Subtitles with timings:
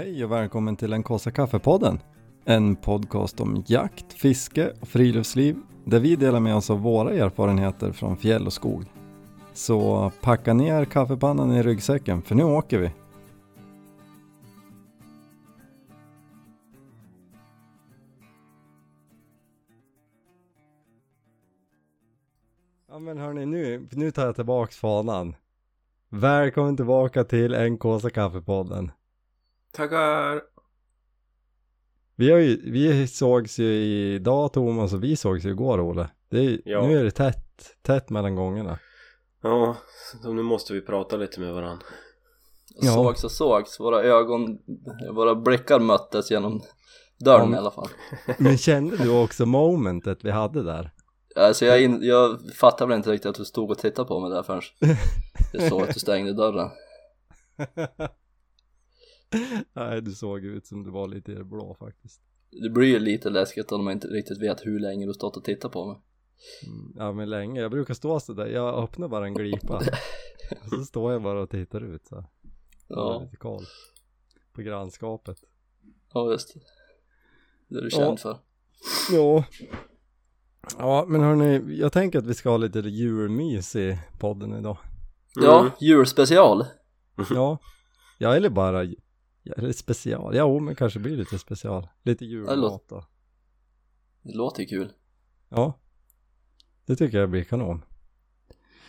[0.00, 2.00] Hej och välkommen till en Kåsa Kaffepodden.
[2.44, 7.92] En podcast om jakt, fiske och friluftsliv där vi delar med oss av våra erfarenheter
[7.92, 8.84] från fjäll och skog.
[9.52, 12.90] Så packa ner kaffepannan i ryggsäcken för nu åker vi.
[22.88, 25.36] Ja men hörni, nu, nu tar jag tillbaks fanan.
[26.08, 28.90] Välkommen tillbaka till en Kåsa Kaffepodden.
[29.72, 30.42] Tackar!
[32.16, 33.74] Vi, har ju, vi sågs ju
[34.14, 36.10] idag Thomas och vi sågs ju igår Olle.
[36.30, 36.86] Det är, Ja.
[36.86, 38.78] Nu är det tätt, tätt mellan gångerna.
[39.42, 39.76] Ja,
[40.22, 41.86] så nu måste vi prata lite med varandra.
[42.74, 42.92] Ja.
[42.92, 44.58] Sågs och sågs, våra ögon,
[45.14, 46.62] våra blickar möttes genom
[47.24, 47.56] dörren Ja.
[47.56, 47.88] i alla fall
[48.38, 50.90] Men kände du också momentet vi hade där?
[51.36, 54.30] Alltså jag, in, jag fattade väl inte riktigt att du stod och tittade på mig
[54.30, 54.62] där förrän
[55.52, 56.70] jag såg att du stängde dörren
[59.72, 62.20] Nej, du såg ut som du var lite i det blå faktiskt.
[62.62, 65.44] Det blir ju lite läskigt om man inte riktigt vet hur länge du stått och
[65.44, 65.96] tittat på mig
[66.66, 68.46] Mm, ja men länge, jag brukar stå så där.
[68.46, 69.76] jag öppnar bara en glipa.
[70.62, 72.14] och så står jag bara och tittar ut så.
[72.14, 72.24] här.
[72.88, 72.96] Ja.
[72.96, 73.64] Ja, Lite koll.
[74.52, 75.36] På grannskapet.
[76.14, 76.60] ja just det
[77.68, 77.96] Det är du Ja.
[77.98, 78.38] känd för
[79.12, 79.44] Ja.
[80.78, 84.78] Ja men hörni, jag tänker att vi ska ha lite julmys i podden idag.
[85.34, 85.72] Ja, Mm.
[85.80, 86.64] julspecial
[87.30, 87.58] Ja,
[88.18, 88.84] ja eller bara,
[89.42, 91.88] ja, eller special, ja men kanske blir lite special.
[92.02, 93.04] Lite julmat då.
[94.22, 94.92] Det låter ju kul
[95.48, 95.78] Ja,
[96.86, 97.84] det tycker jag blir kanon.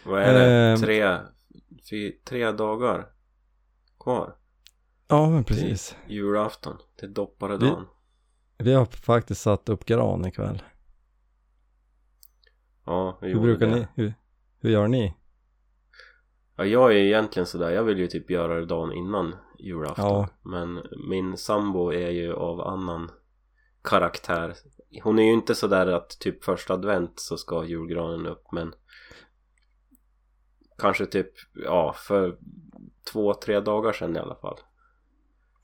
[0.06, 0.52] Vad är det?
[0.52, 0.78] Ehm.
[0.80, 1.18] Tre,
[1.90, 3.08] fy, tre dagar
[4.00, 4.36] kvar
[5.08, 5.96] Ja men precis.
[6.06, 7.86] till julafton, till dopparedagen.
[8.58, 10.64] Vi har faktiskt satt upp gran ikväll.
[12.86, 13.76] Ja, vi Hur gjorde brukar det.
[13.76, 14.14] ni, hur,
[14.60, 15.14] hur gör ni?
[16.62, 20.06] Ja, jag är egentligen sådär, jag vill ju typ göra det dagen innan julafton.
[20.06, 20.28] Ja.
[20.44, 23.12] Men min sambo är ju av annan
[23.84, 24.54] karaktär.
[25.04, 28.74] Hon är ju inte sådär att typ första advent så ska julgranen upp men
[30.78, 32.38] Kanske typ, ja för
[33.12, 34.60] två, tre dagar sedan i alla fall.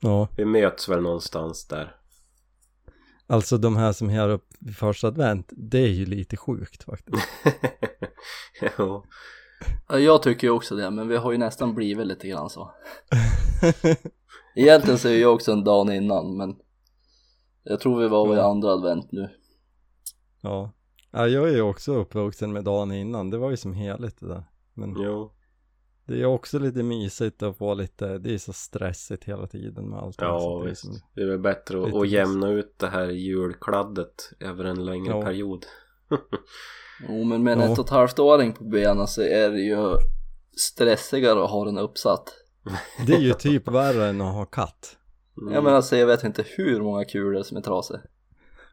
[0.00, 1.96] Ja, Vi möts väl någonstans där.
[3.26, 7.28] alltså de här som här upp första advent, det är ju lite sjukt faktiskt.
[8.78, 9.04] Ja,
[9.88, 12.72] Jag tycker ju också det, men vi har ju nästan blivit lite grann så
[14.54, 16.56] Egentligen så är jag också en dag innan, men
[17.62, 19.28] Jag tror vi var vid andra advent nu
[20.40, 20.72] ja.
[21.10, 24.28] ja, jag är ju också uppvuxen med dagen innan, det var ju som heligt det
[24.28, 24.44] där.
[24.74, 25.32] Men Jo.
[26.06, 29.98] det är också lite mysigt att få lite, det är så stressigt hela tiden med
[29.98, 30.16] allt.
[30.20, 30.80] Ja så det är visst.
[30.84, 35.12] som- Det är väl bättre att, att jämna ut det här julkladdet över en längre
[35.14, 35.22] Ja.
[35.22, 35.66] period.
[37.08, 37.72] Jo men med en Ja.
[37.72, 39.96] ett och ett halvt åring på benen så är det ju
[40.56, 42.34] stressigare att ha den uppsatt
[43.06, 44.96] Det är ju typ värre än att ha katt.
[45.40, 45.54] Mm.
[45.54, 48.00] Jag menar alltså jag vet inte hur många kulor som är trasiga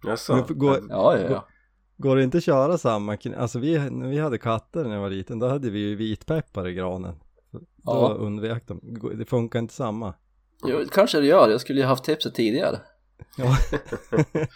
[0.04, 0.36] Jaså?
[0.36, 1.48] Men går, Ja ja ja
[1.98, 5.10] går det inte att köra samma, alltså vi, när vi hade katter när jag var
[5.10, 7.16] liten, då hade vi ju vitpeppar i granen.
[7.52, 8.16] Då Ja.
[8.20, 8.80] undvek de,
[9.18, 10.14] det funkar inte samma.
[10.68, 12.80] jo, kanske det gör, jag skulle ju haft tipset tidigare
[13.38, 13.58] Ja.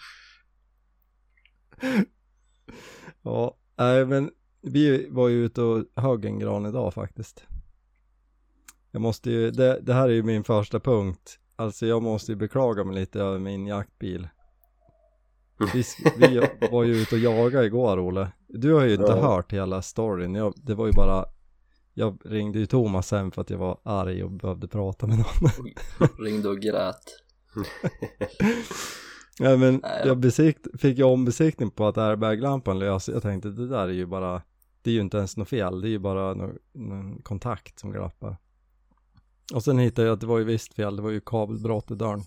[3.22, 4.30] ja, nej men
[4.62, 7.44] vi var ju ute och högg en gran idag faktiskt.
[8.90, 11.38] Jag måste ju, det, det här är ju min första punkt.
[11.56, 14.28] Alltså jag måste ju beklaga mig lite över min jaktbil.
[15.74, 18.32] Vi, sk- vi var ju ute och jagade igår Olle.
[18.48, 19.20] Du har ju inte Ja.
[19.20, 20.34] hört hela storyn.
[20.34, 21.24] Jag, det var ju bara,
[21.94, 25.50] jag ringde ju Thomas sen för att jag var arg och behövde prata med någon.
[26.18, 27.04] Ringde och grät
[29.42, 33.12] Ja men Nej, jag besikt, fick ju ombesiktning på att airbaglampan löser.
[33.12, 34.42] Jag tänkte det där är ju bara,
[34.82, 35.80] det är ju inte ens något fel.
[35.80, 38.36] Det är ju bara någon, någon kontakt som glappar.
[39.54, 41.94] Och sen hittade jag att det var ju visst fel, det var ju kabelbrott i
[41.94, 42.22] dörren.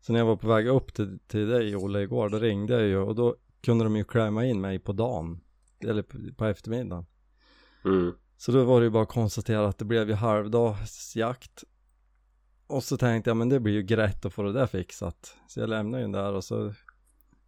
[0.00, 2.82] Så när jag var på väg upp till, till dig Olle igår, då ringde jag
[2.82, 5.40] ju och då kunde de ju klämma in mig på dagen.
[5.80, 7.06] Eller på, på eftermiddagen.
[7.84, 8.12] Mm.
[8.36, 11.64] Så då var det ju bara att konstatera att det blev ju halvdagsjakt.
[12.66, 15.36] Och så tänkte jag, men det blir ju grätt att få det där fixat.
[15.48, 16.72] Så jag lämnade ju den där och så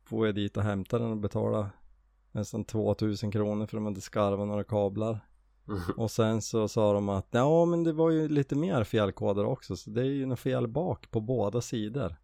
[0.05, 1.71] får jag dit och hämtar den och betala
[2.33, 5.21] nästan 2000 kronor för att de hade skarvat några kablar.
[5.97, 9.77] Och sen så sa de att, ja men det var ju lite mer felkoder också,
[9.77, 12.17] så det är ju något fel bak på båda sidor.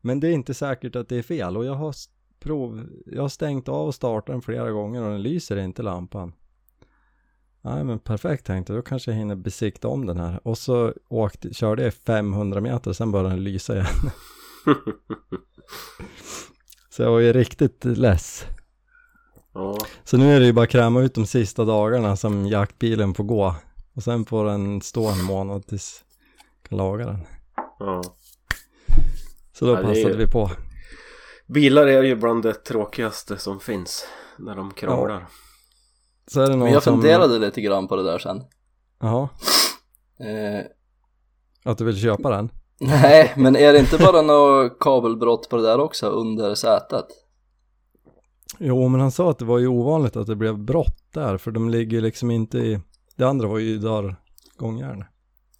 [0.00, 1.94] Men det är inte säkert att det är fel och jag har
[2.38, 6.32] prov, jag har stängt av och startat den flera gånger och den lyser inte lampan.
[7.64, 10.40] Nej men perfekt tänkte jag, då kanske jag hinner besikta om den här.
[10.42, 13.86] Och så åkte, körde jag i 500 meter sen började den lysa igen.
[16.90, 18.44] Så jag var ju riktigt less.
[19.54, 19.78] ja.
[20.04, 23.24] Så nu är det ju bara att kräma ut de sista dagarna som jaktbilen får
[23.24, 23.54] gå.
[23.94, 26.04] Och sen får den stå en månad tills
[26.62, 27.18] jag kan laga den.
[27.78, 28.02] ja.
[29.52, 30.50] Så då Ja, passade ju- vi på.
[31.46, 34.06] Bilar är ju bland det tråkigaste som finns
[34.38, 35.26] när de krånglar.
[36.26, 36.94] Så är det någon Men jag som...
[36.94, 38.42] funderade lite grann på det där sen.
[39.00, 39.28] Jaha,
[40.20, 40.64] Eh,
[41.64, 42.48] att du vill köpa den?
[42.80, 47.06] nej, men är det inte bara något kabelbrott på det där också under sätet?
[48.58, 51.50] Jo, men han sa att det var ju ovanligt att det blev brott där, för
[51.50, 52.80] de ligger liksom inte i...
[53.16, 54.16] Det andra var ju där
[54.56, 55.04] gångjärn.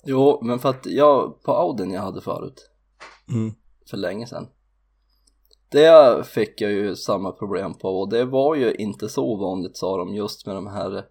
[0.04, 2.70] Jo, men för att jag, på Audin jag hade förut,
[3.28, 3.54] Mm.
[3.90, 4.46] för länge sedan.
[5.74, 9.96] Det fick jag ju samma problem på och det var ju inte så ovanligt sa
[9.96, 11.04] de just med de här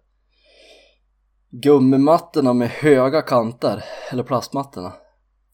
[1.50, 4.92] gummimattorna med höga kanter, eller plastmattorna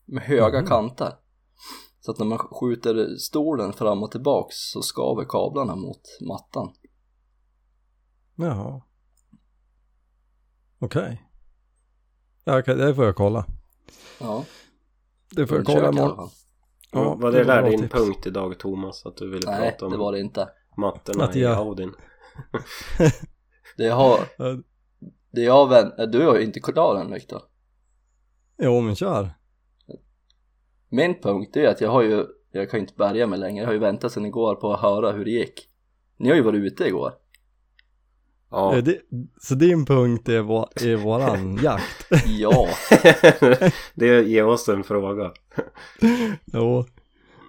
[0.05, 0.69] med höga Mhm.
[0.69, 1.13] kanter.
[2.01, 6.73] Så att när man skjuter stolen fram och tillbaks så skaver kablarna mot mattan.
[8.37, 8.83] Jaha.
[10.79, 11.23] Okej.
[12.45, 13.47] Ja, okej, det får jag kolla.
[14.21, 14.45] Ja,
[15.37, 16.29] Det får jag kolla imorgon.
[16.93, 17.93] Ja, var det, där bra din tips.
[17.93, 19.07] punkt idag Thomas?
[19.07, 20.49] Att du ville Nej, prata om det var det inte.
[20.77, 21.93] mattorna Att i jag- Audin?
[23.77, 24.19] Det har,
[25.31, 27.43] det jag vänt, du har ju inte klar än Viktor.
[28.59, 29.31] Jo, men kör.
[30.89, 33.67] Min punkt är att jag har ju, jag kan ju inte bärga mig längre, jag
[33.69, 35.69] har ju väntat sedan igår på att höra hur det gick.
[36.17, 37.13] Ni har ju varit ute igår.
[38.51, 38.75] Ja.
[38.75, 38.81] Ja.
[38.81, 38.99] Det,
[39.41, 42.07] så din punkt är, vå, är våran jakt?
[42.27, 42.69] Ja,
[43.95, 45.33] det ger oss en fråga.
[46.45, 46.85] Jo.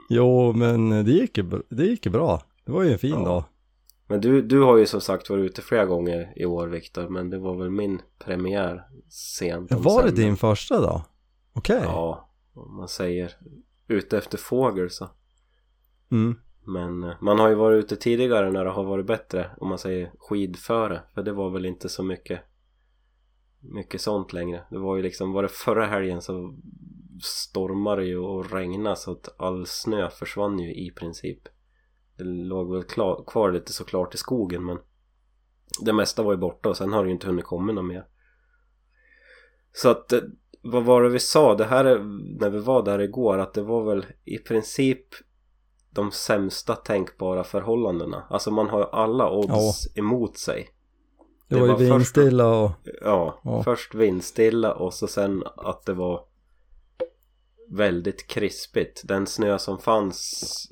[0.09, 2.41] Jo, men det gick ju, det gick bra.
[2.65, 3.25] Det var ju en fin Ja.
[3.25, 3.43] dag.
[4.07, 7.29] Men du, du har ju som sagt varit ute flera gånger i år Viktor Men
[7.29, 11.01] det var väl min premiär sent var det din första dag?
[11.53, 11.81] Okej.
[11.83, 13.31] Ja, om man säger
[13.87, 15.09] ute efter fågel så
[16.11, 16.35] Mm.
[16.63, 19.79] Men eh, man har ju varit ute tidigare när det har varit bättre om man
[19.79, 21.01] säger skidföre.
[21.13, 22.41] För det var väl inte så mycket
[23.61, 24.63] mycket sånt längre.
[24.69, 26.55] Det var ju liksom, var det förra helgen så
[27.23, 31.39] stormade det ju och regnade så att all snö försvann ju i princip.
[32.17, 34.77] Det låg väl klar, kvar lite såklart i skogen men
[35.81, 38.05] det mesta var ju borta och sen har det ju inte hunnit komma något mer.
[39.73, 40.19] Så att, eh,
[40.61, 41.55] vad var det vi sa?
[41.55, 41.99] Det här är,
[42.39, 45.07] när vi var där igår att det var väl i princip
[45.93, 50.69] de sämsta tänkbara förhållandena Alltså man har ju alla odds emot sig
[51.47, 52.71] Det, Det var ju var vindstilla och...
[53.01, 53.63] Ja, Ja.
[53.63, 56.25] först vindstilla och så sen att det var
[57.71, 59.01] väldigt krispigt.
[59.03, 60.67] Den snö som fanns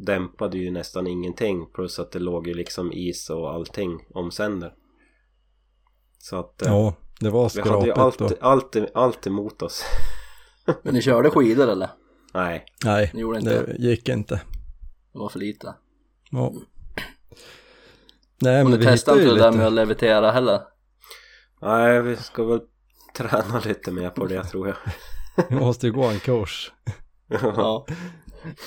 [0.00, 4.74] dämpade ju nästan ingenting plus att det låg ju liksom is och allting omsänder.
[6.18, 7.98] Så att eh, Ja, det var vi hade ju skrapigt
[8.42, 9.84] allt, allt, allt emot oss.
[10.82, 11.90] men ni körde skidor eller?
[12.34, 14.34] Nej, Nej, Ni gjorde inte det gick inte.
[15.12, 15.74] Det var för lite.
[16.30, 16.52] Ja.
[18.40, 20.60] Nej, Och men ni vi testade inte det där med att levitera heller?
[21.62, 22.60] nej vi ska väl
[23.16, 24.76] träna lite mer på det tror jag.
[25.48, 26.72] Vi måste ju gå en kurs.
[27.28, 27.86] Ja.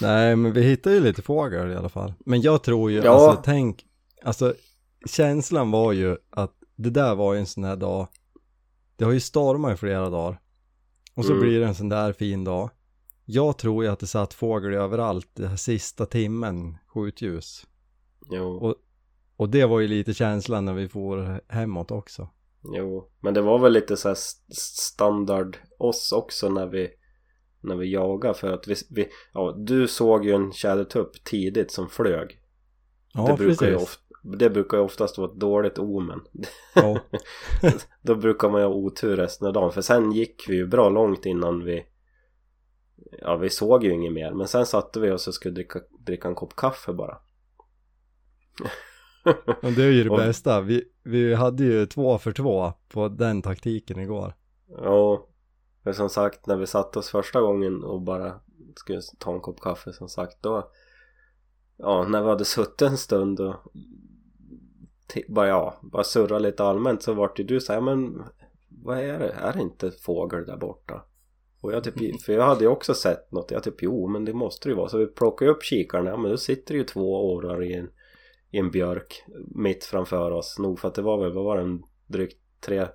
[0.01, 2.13] Nej, men vi hittade ju lite fåglar i alla fall.
[2.25, 3.11] Men jag tror ju, Ja.
[3.11, 3.85] alltså tänk,
[4.23, 4.53] alltså
[5.09, 8.07] känslan var ju att det där var ju en sån här dag,
[8.95, 10.39] det har ju stormat i flera dagar.
[11.15, 11.43] Och så Mm.
[11.43, 12.69] blir det en sån där fin dag.
[13.33, 17.65] Jag tror ju att det satt fågel överallt den här sista timmen, skjutljus.
[18.31, 18.75] Jo,
[19.37, 22.29] Och det var ju lite känslan när vi får hemåt också.
[22.73, 23.11] jo.
[23.19, 24.13] Men det var väl lite så
[24.55, 26.89] standard oss också när vi
[27.61, 31.89] när vi jagade för att vi, vi ja, du såg ju en tjädertupp tidigt som
[31.89, 32.39] flög
[33.13, 33.87] Ja, det, brukar ju precis.
[33.89, 33.99] oft,
[34.39, 36.19] det brukar ju oftast vara ett dåligt omen
[36.75, 36.99] Ja,
[38.01, 40.89] Då brukar man ju ha otur resten av dagen för sen gick vi ju bra
[40.89, 41.85] långt innan vi
[43.19, 46.27] Ja vi såg ju inget mer men sen satte vi oss och skulle dricka, dricka
[46.27, 47.17] en kopp kaffe bara
[49.63, 50.61] och det är ju det Och- bästa.
[50.61, 54.33] Vi, vi hade ju två för två på den taktiken igår.
[54.67, 55.27] Ja
[55.83, 58.39] för som sagt när vi satte oss första gången och bara
[58.75, 60.71] skulle ta en kopp kaffe som sagt då
[61.77, 63.55] Ja när vi hade suttit en stund och
[65.29, 68.23] bara ja, bara surra lite allmänt så vart ju du såhär men
[68.69, 69.29] vad är det?
[69.29, 71.05] Är det inte fågel där borta?
[71.61, 74.33] Och jag typ, för jag hade ju också sett något, jag typ jo men det
[74.33, 76.83] måste det ju vara så vi plockade upp kikaren, ja men då sitter det ju
[76.83, 77.89] två årar i en,
[78.51, 79.23] i en björk
[79.55, 82.87] mitt framför oss nog för att det var väl, vad var det, en drygt tre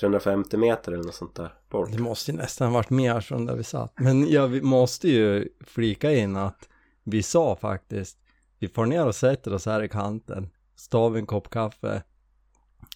[0.00, 1.92] 350 meter eller något sånt där bort.
[1.92, 3.92] Det måste ju nästan varit mer från där vi satt.
[3.96, 6.68] Men jag måste ju flika in att
[7.04, 8.18] vi sa faktiskt,
[8.58, 12.02] vi får ner och sätter oss här i kanten, stav en kopp kaffe.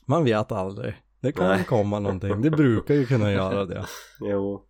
[0.04, 0.94] Man vet aldrig.
[1.20, 1.64] Det kan Nej.
[1.64, 2.42] komma någonting.
[2.42, 3.86] Det brukar ju kunna göra det.
[4.20, 4.66] Jo,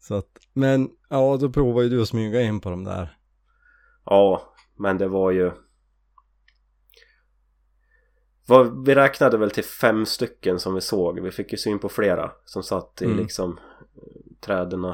[0.00, 3.18] Så att, men ja, då provar ju du att smyga in på de där.
[4.04, 5.52] ja, men det var ju
[8.46, 11.20] vad, vi räknade väl till fem stycken som vi såg.
[11.20, 13.18] Vi fick ju syn på flera som satt i Mm.
[13.18, 13.60] liksom
[14.40, 14.92] träden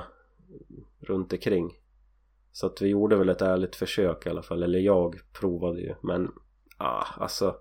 [1.01, 1.73] runt omkring
[2.53, 5.95] Så att vi gjorde väl ett ärligt försök i alla fall, eller jag provade ju
[6.03, 6.33] men
[6.77, 7.57] ah, alltså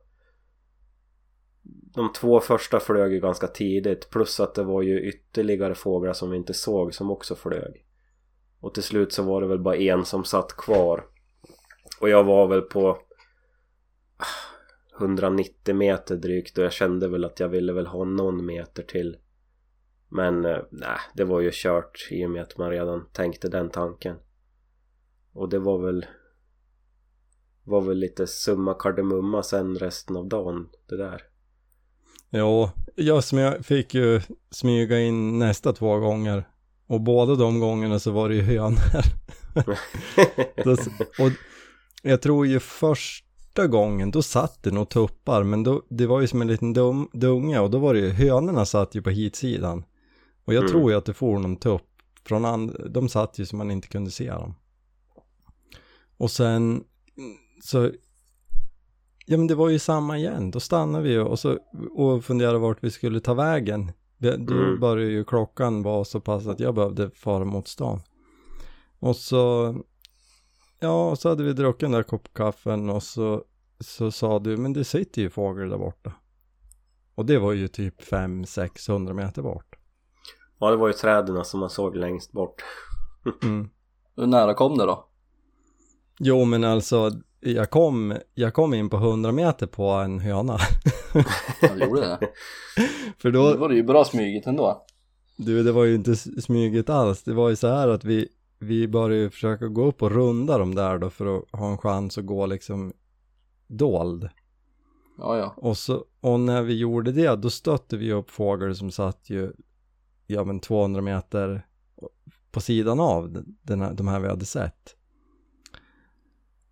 [1.93, 6.31] de två första flög ju ganska tidigt plus att det var ju ytterligare fåglar som
[6.31, 7.86] vi inte såg som också flög.
[8.60, 11.05] Och till slut så var det väl bara en som satt kvar.
[12.01, 12.89] Och jag var väl på
[14.17, 18.84] ah, 190 meter drygt och jag kände väl att jag ville väl ha någon meter
[18.84, 19.17] till.
[20.10, 23.69] Men eh, nej, det var ju kört i och med att man redan tänkte den
[23.69, 24.15] tanken.
[25.34, 26.05] Och det var väl
[27.63, 31.28] var väl lite summa kardemumma sen resten av dagen det där.
[32.31, 34.21] Jo, jag smö- fick ju
[34.51, 36.48] smyga in nästa två gånger.
[36.88, 39.03] Och båda de gångerna så var det ju hönor.
[41.19, 41.31] Och
[42.01, 46.27] jag tror ju första gången, då satt det nog tuppar, men då, det var ju
[46.27, 49.83] som en liten dum, dunge och då var det ju, hönorna satt ju på hitsidan.
[50.45, 50.71] Och jag Mm.
[50.71, 51.81] tror ju att det får någon tupp
[52.25, 54.55] från and, de satt ju så man inte kunde se dem.
[56.17, 56.83] Och sen,
[57.63, 57.91] så,
[59.29, 61.57] ja men det var ju samma igen, då stannade vi ju och så,
[61.95, 63.91] och funderade vart vi skulle ta vägen.
[64.17, 64.79] Det- Då Mm.
[64.79, 68.01] började ju klockan vara så pass att jag behövde fara mot stan.
[69.00, 69.75] Och så,
[70.79, 73.43] ja, och så hade vi druckit den där kopp kaffen och så,
[73.79, 76.13] så sa du, men det sitter ju fågel där borta.
[77.15, 79.75] Och det var ju typ 500-600 meter bort.
[80.59, 82.63] Ja det var ju träden som man såg längst bort
[83.43, 83.69] Mm.
[84.15, 85.05] Hur nära kom det då?
[86.19, 90.58] Jo, men alltså, jag kom, jag kom in på 100 meter på en höna.
[91.62, 92.19] Ja, det gjorde det.
[93.17, 94.86] För Då då, var det ju bra smygigt ändå.
[95.38, 97.24] du, det var ju inte smyget alls.
[97.24, 98.27] Det var ju så här att vi,
[98.60, 101.77] vi började ju försöka gå upp och runda dem där då för att ha en
[101.77, 102.93] chans att gå liksom
[103.67, 104.29] dold.
[105.17, 105.53] Ja, ja.
[105.58, 109.51] Och, så, och när vi gjorde det, då stötte vi upp fågel som satt ju,
[110.27, 111.65] ja men 200 meter
[112.51, 114.96] på sidan av den här, de här vi hade sett.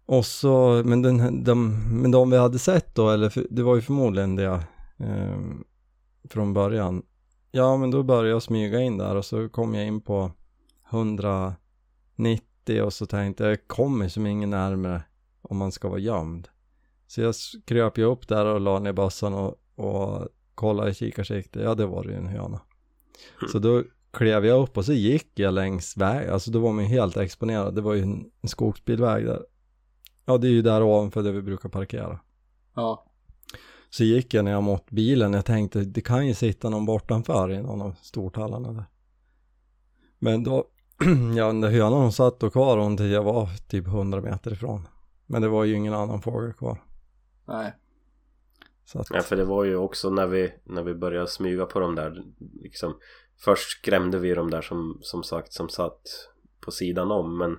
[0.08, 3.76] Och så, men, den, de, men de vi hade sett då, eller för, det var
[3.76, 4.64] ju förmodligen det
[4.98, 5.38] eh,
[6.30, 7.04] från början.
[7.52, 10.32] Ja, men då började jag smyga in där och så kom jag in på
[10.92, 15.02] 190 och så tänkte jag, jag kommer som ingen närmare
[15.42, 16.48] om man ska vara gömd.
[17.08, 17.36] Så jag
[17.66, 21.60] kröp ju upp där och la ner bössan och, och kollade i kikarsikte.
[21.60, 22.62] Ja, det var det ju en höna.
[23.52, 26.30] Så då klev jag upp och så gick jag längs väg.
[26.30, 27.76] Alltså då var man ju helt exponerad.
[27.76, 29.42] Det var ju en, en skogsbilväg där.
[30.30, 32.20] Ja, det är ju där ovanför där vi brukar parkera.
[32.76, 33.06] Ja.
[33.90, 35.34] Så gick jag ner mot bilen.
[35.34, 38.86] Jag tänkte det kan ju sitta någon bortanför i någon av stortallarna där.
[40.20, 40.66] Men då,
[41.38, 44.54] ja den där hönan hon satt och kvar hon till jag var typ 100 meter
[44.54, 44.88] ifrån.
[45.26, 46.84] Men det var ju ingen annan fågel kvar.
[47.46, 47.74] Nej.
[48.86, 51.80] Så att, Ja för det var ju också när vi, när vi började smyga på
[51.80, 52.24] de där
[52.62, 52.98] liksom
[53.40, 56.02] Först skrämde vi de där som, som sagt som satt
[56.60, 57.58] på sidan om men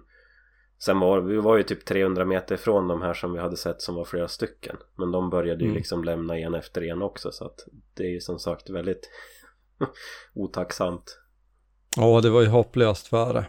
[0.79, 3.83] Sen var vi var ju typ 300 meter ifrån de här som vi hade sett
[3.83, 5.77] som var flera stycken Men de började ju Mm.
[5.77, 7.59] liksom lämna en efter en också så att
[7.95, 9.09] Det är ju som sagt väldigt
[10.35, 11.19] otacksamt
[11.97, 13.47] ja, det var ju hopplöst före.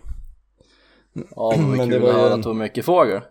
[1.14, 3.22] Ja, det var Men det var ju en- att det var mycket fågel.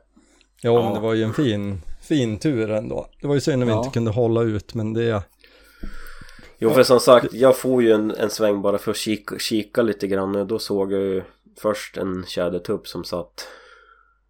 [0.62, 0.82] Ja, Ja.
[0.84, 3.06] men det var ju en fin, fin tur ändå.
[3.20, 3.78] Det var ju synd att vi Ja.
[3.78, 5.22] inte kunde hålla ut, men det,
[6.58, 9.82] Jo för som sagt, jag får ju en, en sväng bara för att kika, kika
[9.82, 11.22] lite grann då såg jag ju
[11.60, 13.48] först en tjädertupp som satt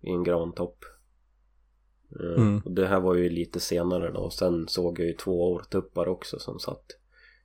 [0.00, 0.84] i en grantopp.
[0.84, 2.62] Eh, Mm.
[2.64, 6.08] Och det här var ju lite senare då och sen såg jag ju två årtuppar
[6.08, 6.84] också som satt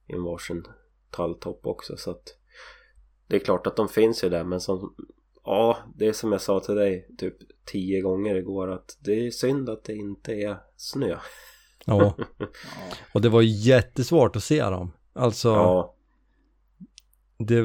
[0.07, 0.63] i en varsin
[1.11, 2.37] talltopp också så att
[3.27, 4.95] det är klart att de finns ju där men som
[5.43, 9.31] ja, det är som jag sa till dig typ tio gånger igår att det är
[9.31, 11.17] synd att det inte är snö.
[11.85, 12.17] ja.
[13.13, 14.91] Och det var jättesvårt att se dem.
[15.13, 15.95] Alltså, Ja,
[17.37, 17.63] det,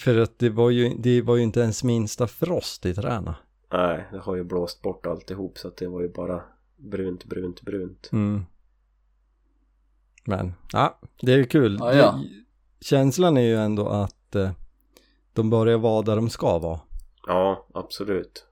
[0.00, 3.36] för att det var ju, det var ju inte ens minsta frost i träna.
[3.72, 6.42] Nej, det har ju blåst bort alltihop så att det var ju bara
[6.76, 8.08] brunt, brunt, brunt.
[8.12, 8.42] Mm.
[10.24, 11.76] Men, ja, det är ju kul.
[11.80, 12.12] Ja, ja.
[12.12, 14.50] Det, känslan är ju ändå att eh,
[15.32, 16.80] de börjar vara där de ska vara.
[17.26, 18.46] Ja, absolut.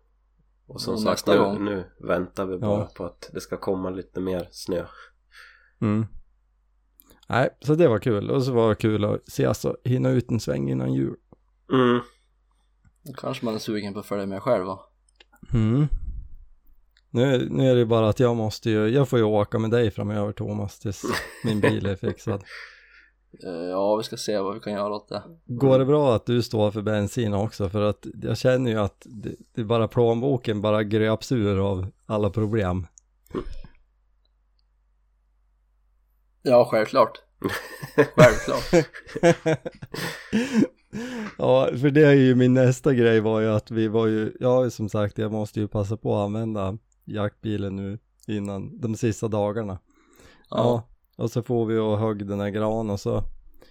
[0.66, 1.64] Och som Och sagt nästa nu, gång.
[1.64, 2.90] nu väntar vi bara Ja.
[2.96, 4.84] på att det ska komma lite mer snö.
[5.80, 6.06] Mm.
[7.28, 8.30] Nej, så det var kul.
[8.30, 11.16] Och så var det kul att se alltså, hinna ut en sväng innan jul.
[11.72, 12.00] Mm.
[13.02, 14.80] Då kanske man är sugen på att följa med själv va?
[15.52, 15.88] Mm.
[17.10, 19.90] Nu, nu är det bara att jag måste ju, jag får ju åka med dig
[19.90, 21.02] framöver Thomas tills
[21.44, 22.44] min bil är fixad.
[23.44, 25.22] Eh, Ja, vi ska se vad vi kan göra åt det.
[25.46, 27.68] Går det bra att du står för bensin också?
[27.68, 31.86] För att jag känner ju att det, det är bara plånboken bara gröps ur av
[32.06, 32.86] alla problem.
[36.42, 37.18] Ja, självklart.
[38.16, 38.86] Självklart.
[41.38, 44.70] Ja, för det är ju min nästa grej var ju att vi var ju, ja
[44.70, 49.78] som sagt jag måste ju passa på att använda jaktbilen nu innan de sista dagarna.
[50.50, 50.88] Ja, Ja.
[51.24, 53.22] och så får vi och högg den här gran och så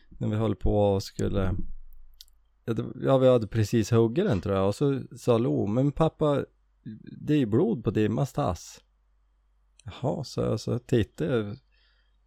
[0.09, 1.55] när vi höll på och skulle
[2.65, 2.73] ja,
[3.03, 6.43] ja vi hade precis huggit den tror jag och så sa Lo, men pappa
[7.21, 8.81] det är ju blod på Dimmas tass.
[9.83, 11.45] Jaha, så jag så tittade jag.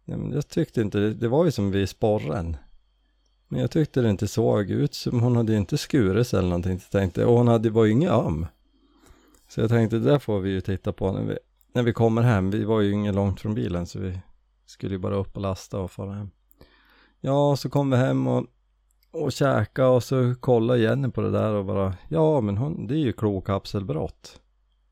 [0.05, 2.57] Nej, men jag tyckte inte det, det var ju som vid sporren.
[3.53, 6.79] Men jag tyckte det inte såg ut som hon hade inte skurit sig eller någonting.
[6.79, 8.45] Så jag tänkte, och hon hade, var ju ingen öm.
[9.47, 11.37] Så jag tänkte det där får vi ju titta på när vi,
[11.73, 12.51] när vi kommer hem.
[12.51, 14.19] Vi var ju inget långt från bilen så vi
[14.65, 16.29] skulle ju bara upp och lasta och fara hem.
[17.21, 18.45] Ja, så kom vi hem och,
[19.11, 22.93] och käka och så kollade Jenny på det där och bara, ja men hon, det
[22.93, 24.41] är ju klokapselbrott.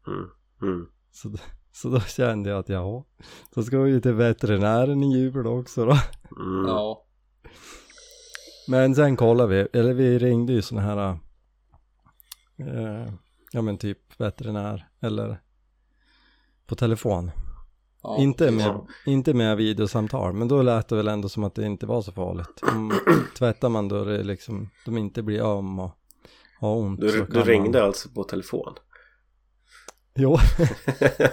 [0.08, 0.30] Mm.
[0.62, 0.88] Mm.
[1.12, 1.32] Så,
[1.72, 3.06] så då kände jag att ja,
[3.53, 5.98] så ska vi ju till veterinären i jul också då.
[6.46, 6.68] Mm.
[6.68, 7.06] Ja.
[8.68, 11.18] Men sen kollade vi, eller vi ringde ju sådana här,
[12.58, 13.13] eh,
[13.51, 15.41] ja men typ veterinär eller
[16.68, 17.32] på telefon.
[18.03, 18.18] ja.
[18.18, 18.88] inte, med, Ja.
[19.06, 22.12] inte med videosamtal, men då lät det väl ändå som att det inte var så
[22.12, 22.62] farligt.
[22.62, 22.94] Om
[23.38, 25.91] tvättar man då det liksom, de inte blir öm och
[26.60, 27.88] har ont Du, du ringde man...
[27.88, 28.74] alltså på telefon?
[30.15, 30.38] Jo,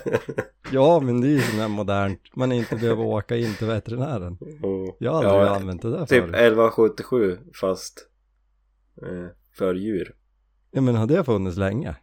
[0.73, 4.39] ja men det är ju sådär modernt, man inte behöver åka in till veterinären.
[4.41, 4.93] Mm.
[4.99, 6.35] Jag har aldrig Ja, använt det där Typ förut.
[6.35, 8.09] 1177 fast
[9.03, 9.27] eh,
[9.59, 10.15] för djur.
[10.71, 11.97] Ja men har det funnits länge?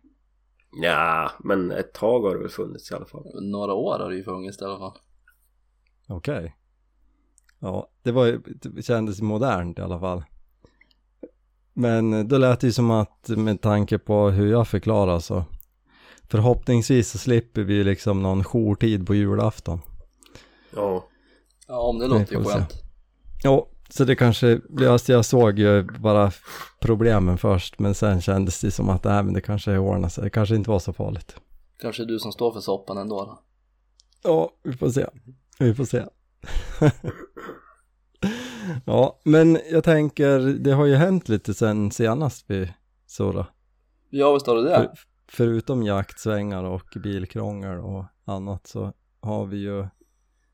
[0.82, 3.44] Ja, men ett tag har det väl funnits i alla fall.
[3.52, 4.98] Några år har det ju funnits i alla fall.
[6.08, 6.56] Okej.
[7.60, 10.24] Ja, det var ju, det kändes modernt i alla fall.
[11.74, 15.44] Men då lät det ju som att med tanke på hur jag förklarar så
[16.30, 19.82] förhoppningsvis så slipper vi liksom någon jourtid på julafton.
[20.76, 21.08] Ja.
[21.68, 22.74] Ja, men det låter ju skönt.
[23.44, 26.32] Ja, så det kanske, alltså jag såg ju bara
[26.80, 30.30] problemen först men sen kändes det som att nej men det kanske ordnar sig, det
[30.30, 31.36] kanske inte var så farligt.
[31.80, 33.40] Kanske du som står för soppan ändå då.
[34.24, 35.06] Ja, vi får se.
[35.60, 36.06] Vi får se.
[38.86, 42.74] ja, men jag tänker, det har ju hänt lite sen senast vi
[43.08, 43.48] surrade.
[44.10, 44.94] Ja, visst har du det?
[45.28, 49.88] För, förutom jaktsvängar och bilkrångel och annat så har vi ju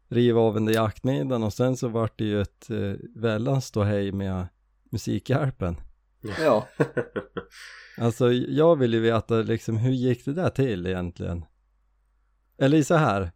[0.08, 4.12] rivit av den där jaktmiddagen och sen så vart det ju ett eh, väldans ståhej
[4.12, 4.48] med
[4.90, 5.76] Musikhjälpen.
[6.40, 6.68] Ja.
[7.98, 11.46] Alltså jag vill ju veta liksom hur gick det där till egentligen?
[12.58, 13.32] Eller så här.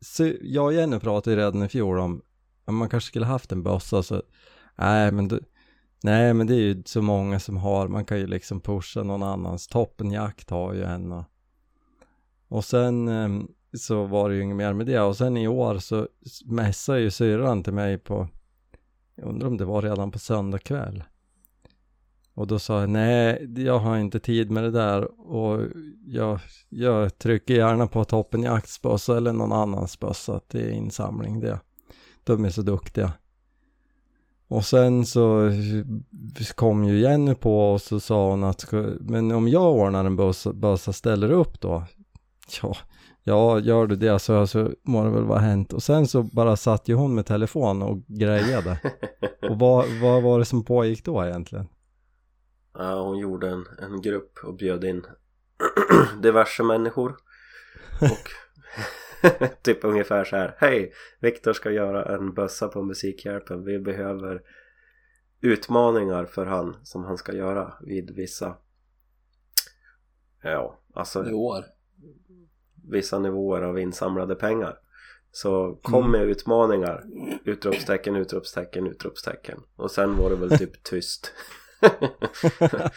[0.00, 2.22] Så jag och Jenny pratade ju redan i fjol om
[2.64, 4.22] om man kanske skulle haft en bössa så
[4.76, 5.40] nej men du,
[6.02, 9.22] nej men det är ju så många som har man kan ju liksom pusha någon
[9.22, 11.24] annans toppenjakt har ju en och,
[12.48, 15.78] och sen ehm, så var det ju inget mer med det och sen i år
[15.78, 16.08] så
[16.44, 18.28] mässade ju syrran till mig på
[19.14, 21.04] jag undrar om det var redan på söndag kväll
[22.34, 25.66] och då sa jag nej, jag har inte tid med det där och
[26.06, 31.60] jag, jag trycker gärna på toppenjaktsbössa eller någon annans bössa att det är insamling det.
[32.24, 33.12] De är så duktiga.
[34.52, 35.50] Och sen så
[36.54, 40.16] kom ju Jenny på och så sa hon att men om jag ordnar en
[40.60, 41.84] bössa ställer du upp då?
[42.62, 42.76] Ja,
[43.22, 45.72] ja gör du det så, så må det väl vara hänt.
[45.72, 48.78] Och sen så bara satt ju hon med telefon och grejade.
[49.50, 51.68] Och vad, vad var det som pågick då egentligen?
[52.78, 55.02] Ja, hon gjorde en, en grupp och bjöd in
[56.22, 57.16] diverse människor
[58.00, 58.28] och
[59.62, 60.92] typ ungefär så här Hej!
[61.20, 64.42] Viktor ska göra en bössa på Musikhjälpen Vi behöver
[65.40, 68.56] utmaningar för han som han ska göra vid vissa
[70.42, 71.64] ja, alltså I år.
[72.90, 74.78] vissa nivåer av insamlade pengar
[75.30, 76.10] så kom Mm.
[76.12, 77.04] med utmaningar
[77.44, 81.32] utropstecken, utropstecken, utropstecken och sen var det väl typ tyst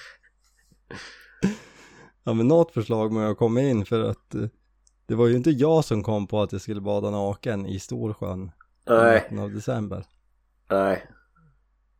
[2.23, 4.41] Ja men något förslag må jag komma in för att eh,
[5.05, 8.43] det var ju inte jag som kom på att jag skulle bada naken i Storsjön
[8.43, 8.49] i
[8.89, 10.05] Nej, mitten av december.
[10.69, 11.07] nej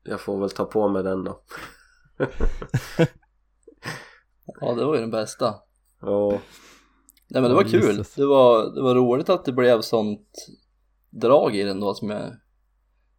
[0.04, 1.42] Jag får väl ta på mig den då
[4.62, 5.56] Ja, det var ju den bästa.
[6.02, 6.30] Ja,
[7.28, 7.82] Nej men det Ja, var kul.
[7.98, 8.14] Jesus.
[8.16, 10.28] Det var, det var roligt att det blev sånt
[11.10, 12.22] drag i den då som jag...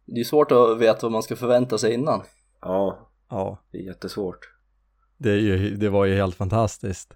[0.05, 2.21] Det är svårt att veta vad man ska förvänta sig innan.
[2.61, 4.39] ja Ja, det är jättesvårt
[5.17, 7.13] det, är ju, det var ju helt fantastiskt.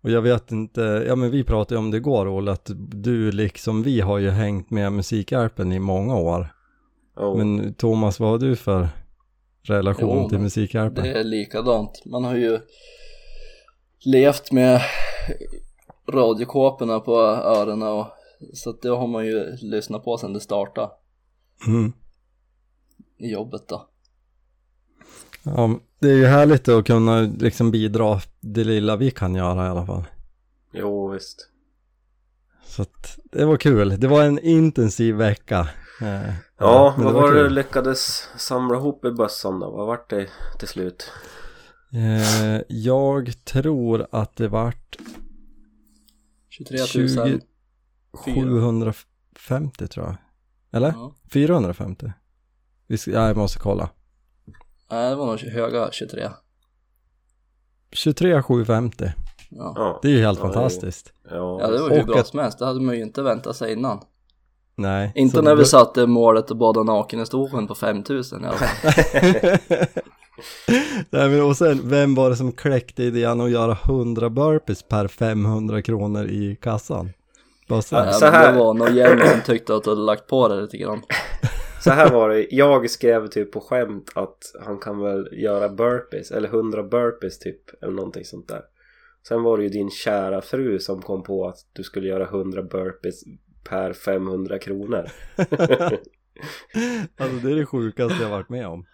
[0.00, 3.32] Och jag vet inte, ja men vi pratade ju om det igår Olle, att du
[3.32, 6.54] liksom vi har ju hängt med Musikhjälpen i många år.
[7.16, 8.88] Ja, Men Thomas, vad har du för
[9.62, 11.04] relation Jo, till men Musikhjälpen?
[11.04, 12.02] Det är likadant.
[12.06, 12.60] Man har ju
[14.04, 14.80] levt med
[16.12, 18.06] radiokåporna på öronen och
[18.54, 20.90] så att det har man ju lyssnat på sedan det startade
[21.66, 21.92] Mm.
[23.18, 23.88] i jobbet då.
[25.42, 29.68] Ja, det är ju härligt att kunna liksom bidra det lilla vi kan göra i
[29.68, 30.04] alla fall.
[30.72, 31.48] Jo, visst.
[32.64, 34.00] Så att det var kul.
[34.00, 35.68] Det var en intensiv vecka.
[36.02, 39.70] Eh, Ja, men vad var det du lyckades samla ihop i bössan då?
[39.70, 41.12] Vad vart det till slut?
[41.92, 44.96] Eh, jag tror att det vart
[46.48, 46.78] 23
[47.26, 47.40] 000
[48.12, 50.16] 750 tror jag.
[50.70, 50.88] Eller?
[50.88, 51.14] ja.
[51.32, 52.12] 450?
[52.86, 53.90] Vi ska, ja, jag måste kolla.
[54.90, 56.28] Nej det var nog höga 23
[57.92, 59.04] 23 750.
[59.50, 61.12] Ja, Ja, Det är ju helt Ja, det är- fantastiskt.
[61.30, 63.22] ja, ja det var hur Och bra att- som helst, det hade man ju inte
[63.22, 64.00] väntat sig innan
[64.76, 65.12] Nej.
[65.14, 68.56] Inte när det- vi satte målet att bada naken i Storsjön på 5000 i alla
[68.56, 68.92] fall
[71.10, 75.08] Nej men och sen, vem var det som kläckte idén att göra 100 burpees per
[75.08, 77.10] 500 kronor i kassan?
[77.68, 77.94] Bara så.
[77.94, 80.48] Ja, Ja, så här- Det var nog Jenny som tyckte att du hade lagt på
[80.48, 81.02] det lite grann
[81.88, 86.30] Så här var det, jag skrev typ på skämt att han kan väl göra burpees,
[86.30, 88.62] eller 100 burpees typ, eller någonting sånt där.
[89.28, 92.62] Sen var det ju din kära fru som kom på att du skulle göra 100
[92.62, 93.24] burpees
[93.64, 95.04] per 500 kronor.
[97.16, 98.86] Alltså det är det sjukaste jag varit med om.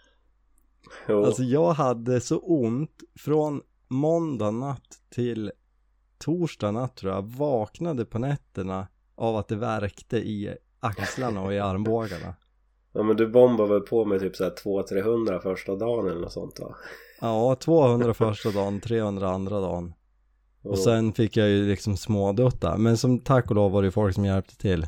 [1.07, 1.25] Jo.
[1.25, 5.51] Alltså jag hade så ont från måndag natt till
[6.17, 7.21] torsdag natt tror jag.
[7.21, 12.35] Vaknade på nätterna av att det värkte i axlarna och i armbågarna.
[12.95, 16.59] Ja men du bombade väl på med typ såhär 200-300 första dagen eller något sånt
[16.59, 16.75] va?
[17.21, 19.93] Ja, 200 första dagen, 300 andra dagen.
[20.63, 22.77] Och sen fick jag ju liksom smådutta.
[22.77, 24.87] Men som tack och lov var det ju folk som hjälpte till.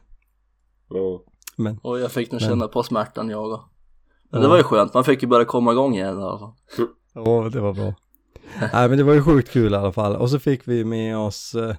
[0.90, 1.22] Jo.
[1.56, 3.66] Men Och jag fick nog Men- känna på smärtan jag också.
[4.30, 4.44] Men Ja.
[4.44, 6.54] det var ju skönt, man fick ju börja komma igång igen i alla fall.
[7.14, 7.94] Ja, det var bra.
[8.74, 10.16] Nej, men det var ju sjukt kul i alla fall.
[10.16, 11.76] Och så fick vi med oss eh,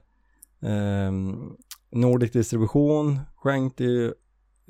[0.71, 1.53] ehm,
[1.91, 4.13] Nordic Distribution skänkte ju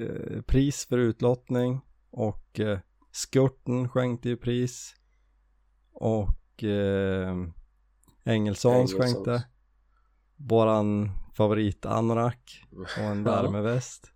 [0.00, 1.80] eh, pris för utlottning
[2.11, 2.78] och eh,
[3.12, 4.94] Skurten skänkte ju pris
[5.92, 7.34] och eh,
[8.24, 9.44] Engelsons skänkte
[10.37, 12.62] våran favorit anorak
[12.96, 13.42] och en Ja.
[13.42, 14.12] värmeväst.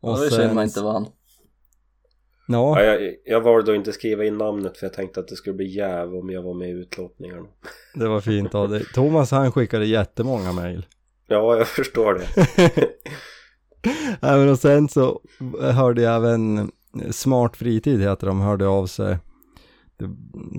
[0.00, 1.06] Och det är synd man inte vann.
[2.48, 5.36] Ja, Ja, jag, jag valde att inte skriva in namnet för jag tänkte att det
[5.36, 7.46] skulle bli jäv om jag var med i utlottningarna.
[7.94, 8.84] det var fint av dig.
[8.94, 10.86] Thomas han skickade jättemånga mejl.
[11.26, 12.28] Ja, jag förstår det.
[14.20, 15.20] Men och sen så
[15.60, 16.70] hörde jag även
[17.10, 19.18] Smart Fritid heter de, hörde av sig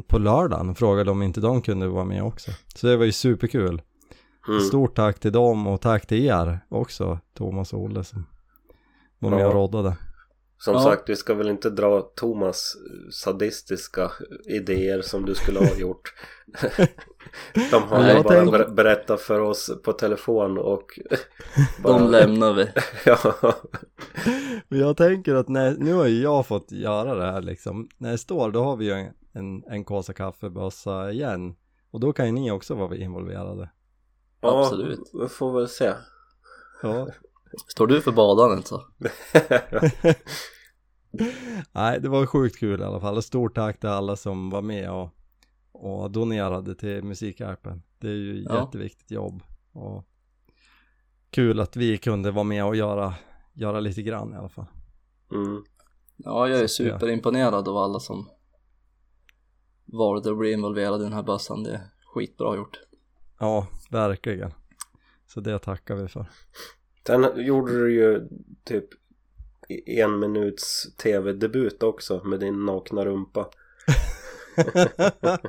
[0.08, 2.52] på lördagen och frågade om inte de kunde vara med också.
[2.76, 3.82] Så det var ju superkul.
[4.48, 4.62] Mm.
[4.62, 8.26] Stort tack till dem och tack till er också, Thomas och Olle som
[9.20, 9.98] var med och roddade.
[10.63, 10.84] Som Ja.
[10.84, 12.76] sagt, vi ska väl inte dra Thomas
[13.12, 14.12] sadistiska
[14.45, 16.13] idéer som du skulle ha gjort.
[17.71, 20.99] De har Nej, bara tänk- ber- berättat för oss på telefon och
[21.84, 21.99] bara...
[21.99, 22.67] De lämnar vi.
[23.06, 23.17] ja.
[24.67, 27.89] Men jag tänker att när, nu har jag fått göra det här liksom.
[27.97, 31.56] När jag står då har vi ju en, en, en kåsa kaffebössa igen.
[31.91, 33.69] Och då kan ju ni också vara involverade.
[34.41, 34.99] ja, Absolut.
[35.21, 35.93] vi får väl se.
[36.84, 37.08] Ja.
[37.67, 38.84] Står du för badandet så?
[41.71, 43.17] Nej, det var sjukt kul i alla fall.
[43.17, 45.10] Och stort tack till alla som var med och,
[45.71, 47.84] och donerade till Musikhjälpen.
[47.99, 48.60] Det är ju Ja.
[48.65, 49.43] jätteviktigt jobb.
[49.71, 50.06] Och
[51.30, 53.13] kul att vi kunde vara med och göra,
[53.54, 54.65] göra lite grann i alla fall.
[55.32, 55.63] Mm.
[56.17, 56.93] Ja, jag är Så, ja.
[56.99, 58.30] superimponerad av alla som
[59.86, 61.63] valde att bli involverade i den här bössan.
[61.63, 61.82] Det är
[62.13, 62.80] skitbra gjort.
[63.39, 64.52] Ja, verkligen.
[65.26, 66.26] Så det tackar vi för.
[67.08, 68.30] Sen gjorde du ju
[68.63, 68.86] typ
[69.86, 73.49] en minuts tv-debut också med din nakna rumpa.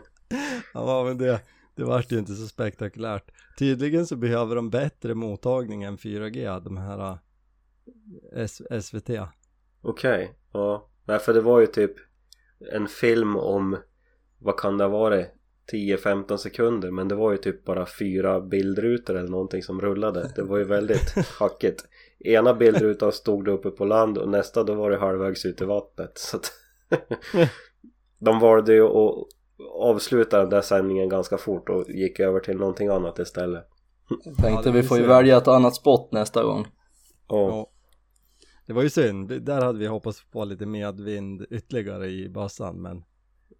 [0.74, 1.40] ja, men det,
[1.74, 3.31] det vart ju inte så spektakulärt.
[3.59, 7.16] Tydligen så behöver de bättre mottagning än 4G, de här äh,
[8.42, 9.11] S- SVT.
[9.83, 10.88] Okej, ja.
[11.05, 11.92] Nej för det var ju typ
[12.72, 13.77] en film om,
[14.38, 15.27] vad kan det ha varit?
[15.72, 20.33] 10-15 sekunder men det var ju typ bara fyra bildrutor eller någonting som rullade.
[20.37, 21.85] Det var ju väldigt hackigt.
[22.18, 25.64] Ena bildrutan stod det uppe på land och nästa då var det halvvägs ut i
[25.64, 26.18] vattnet.
[26.18, 26.53] Så att
[28.18, 29.27] de valde ju att
[29.81, 33.64] avsluta den där sändningen ganska fort och gick över till någonting annat istället.
[34.24, 36.66] Jag tänkte vi får ju välja ett annat spot nästa gång.
[37.27, 37.70] Och, Ja.
[38.66, 43.05] Det var ju synd, där hade vi hoppats på lite medvind ytterligare i bössan men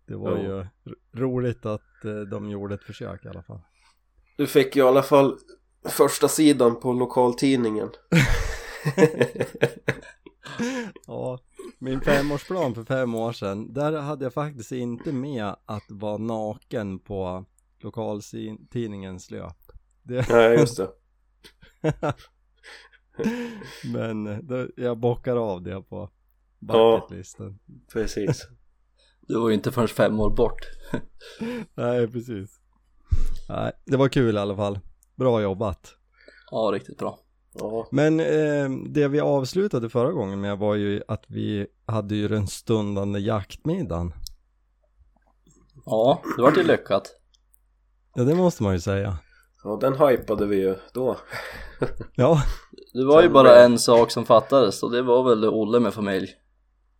[0.07, 0.42] det var Ja.
[0.85, 3.61] ju roligt att eh, de gjorde ett försök i alla fall.
[4.37, 5.38] Du fick ju i alla fall
[5.88, 7.88] första sidan på lokaltidningen.
[11.07, 11.38] Ja,
[11.78, 16.98] min femårsplan för fem år sedan, där hade jag faktiskt inte med att vara naken
[16.98, 17.44] på
[17.80, 19.57] lokaltidningens löp.
[20.02, 20.88] Det, Nej just det.
[23.92, 26.11] men eh, då, jag bockar av det på
[26.59, 26.96] Ja.
[27.00, 27.59] bucketlisten.
[27.92, 28.48] Precis.
[29.28, 30.60] Det var ju inte förrän fem år bort.
[31.74, 32.50] Nej, precis.
[33.48, 34.78] Nej, det var kul i alla fall.
[35.16, 35.94] Bra jobbat.
[36.50, 37.18] Ja, riktigt bra.
[37.58, 42.28] Ja, Men eh, det vi avslutade förra gången med var ju att vi hade ju
[42.28, 44.12] den stundande jaktmiddagen.
[45.87, 47.10] Ja, det vart ju lyckat.
[48.14, 49.18] Ja, det måste man ju säga.
[49.64, 51.16] och den hypade vi ju då.
[52.16, 52.42] Ja,
[52.92, 56.28] Det var ju bara en sak som fattades och det var väl Olle med familj.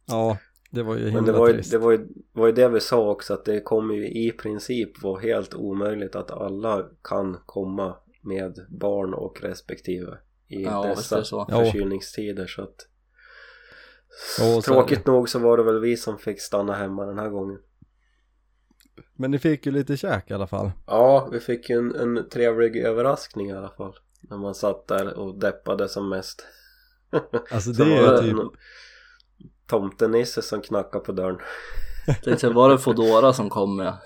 [0.07, 0.37] ja,
[0.75, 1.71] det var ju himla Men det var ju, trist.
[1.71, 5.03] det, var ju, var ju det vi sa också att det kommer ju i princip
[5.03, 11.25] vara helt omöjligt att alla kan komma med barn och respektive i Ja, dessa det
[11.25, 11.47] så.
[11.47, 12.89] Förkylningstider så att
[14.39, 17.29] Ja, så Tråkigt nog så var det väl vi som fick stanna hemma den här
[17.29, 17.59] gången
[19.17, 20.71] Men ni fick ju lite käk i alla fall.
[20.87, 25.15] Ja, vi fick ju en, en trevlig överraskning i alla fall När man satt där
[25.19, 26.47] och deppade som mest
[27.51, 28.37] Alltså Så det var är det typ,
[29.67, 31.39] tomtenisse som knackade på dörren
[32.25, 33.99] Tänkte var det Fodora som kom med?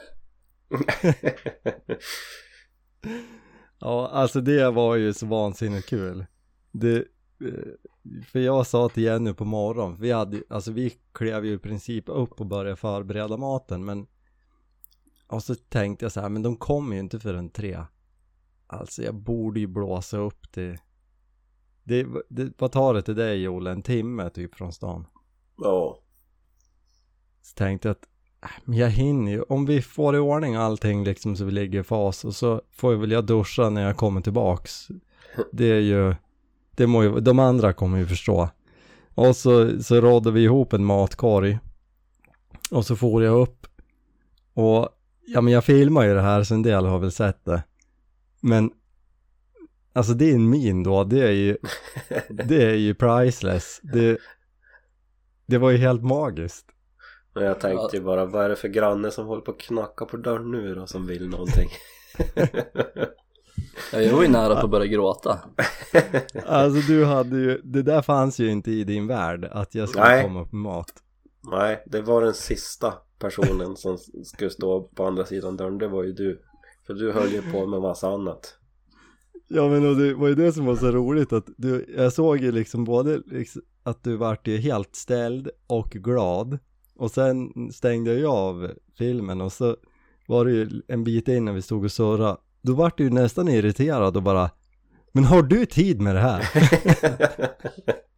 [3.78, 6.26] ja alltså det var ju så vansinnigt kul.
[6.72, 7.04] Det, eh,
[8.32, 12.04] för jag sa till Jenny på morgonen, vi hade alltså vi klev ju i princip
[12.06, 14.06] upp och började förbereda maten men
[15.26, 17.78] och så tänkte jag så här, men de kommer ju inte förrän tre.
[18.66, 20.78] Alltså jag borde ju blåsa upp det.
[21.84, 23.66] Det, det vad tar det till dig Joel?
[23.66, 25.06] En timme typ från stan?
[25.58, 25.98] Ja,
[27.42, 28.06] Så tänkte jag att
[28.42, 31.80] äh, men jag hinner ju, om vi får i ordning allting liksom så vi ligger
[31.80, 34.88] i fas och så får jag väl jag duscha när jag kommer tillbaks.
[35.52, 36.14] Det är ju,
[36.70, 38.48] det må ju, de andra kommer ju förstå.
[39.14, 41.58] Och så, så rådde vi ihop en matkorg.
[42.70, 43.66] Och så får jag upp.
[44.54, 44.88] Och,
[45.26, 47.62] ja men jag filmar ju det här så en del har väl sett det.
[48.40, 48.70] Men,
[49.92, 51.56] alltså det är en min då, det är ju,
[52.28, 53.80] det är ju priceless.
[53.82, 54.18] Det,
[55.48, 56.66] det var ju helt magiskt.
[57.34, 60.04] men jag tänkte ju bara vad är det för granne som håller på att knacka
[60.04, 61.68] på dörren nu då som vill någonting
[63.92, 65.38] Ja, jag var ju nära på att börja gråta.
[66.46, 70.04] Alltså du hade ju, det där fanns ju inte i din värld att jag skulle
[70.04, 70.22] Nej.
[70.22, 70.92] komma på mat.
[71.50, 76.04] Nej, det var den sista personen som skulle stå på andra sidan dörren, det var
[76.04, 76.42] ju du
[76.86, 78.58] För du höll ju på med massa annat
[79.48, 82.38] Ja men och det var ju det som var så roligt att du, jag såg
[82.38, 86.58] ju liksom både liksom, att du vart ju helt ställd och glad.
[86.96, 89.76] Och sen stängde jag av filmen och så
[90.26, 92.36] var det ju en bit in när vi stod och surrade.
[92.62, 94.50] Då vart du ju nästan irriterad och bara
[95.12, 96.44] Men har du tid med det här?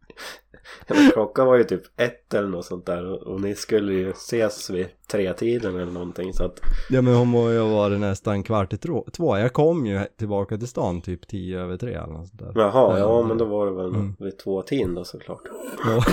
[0.87, 4.69] Men Klockan var ju typ ett eller något sånt där och, ni skulle ju ses
[4.69, 8.43] vid tre tiden eller någonting så att Ja men hon må ju ha varit nästan
[8.43, 9.37] kvart i två.
[9.37, 12.51] Jag kom ju tillbaka till stan typ tio över tre eller något sånt där.
[12.55, 14.15] Jaha, ja Ja, men då var det väl Mm.
[14.19, 15.41] vid två tiden då såklart
[15.85, 16.03] Ja.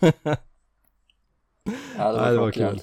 [1.98, 2.80] Ja, det var, Nej, det var kul.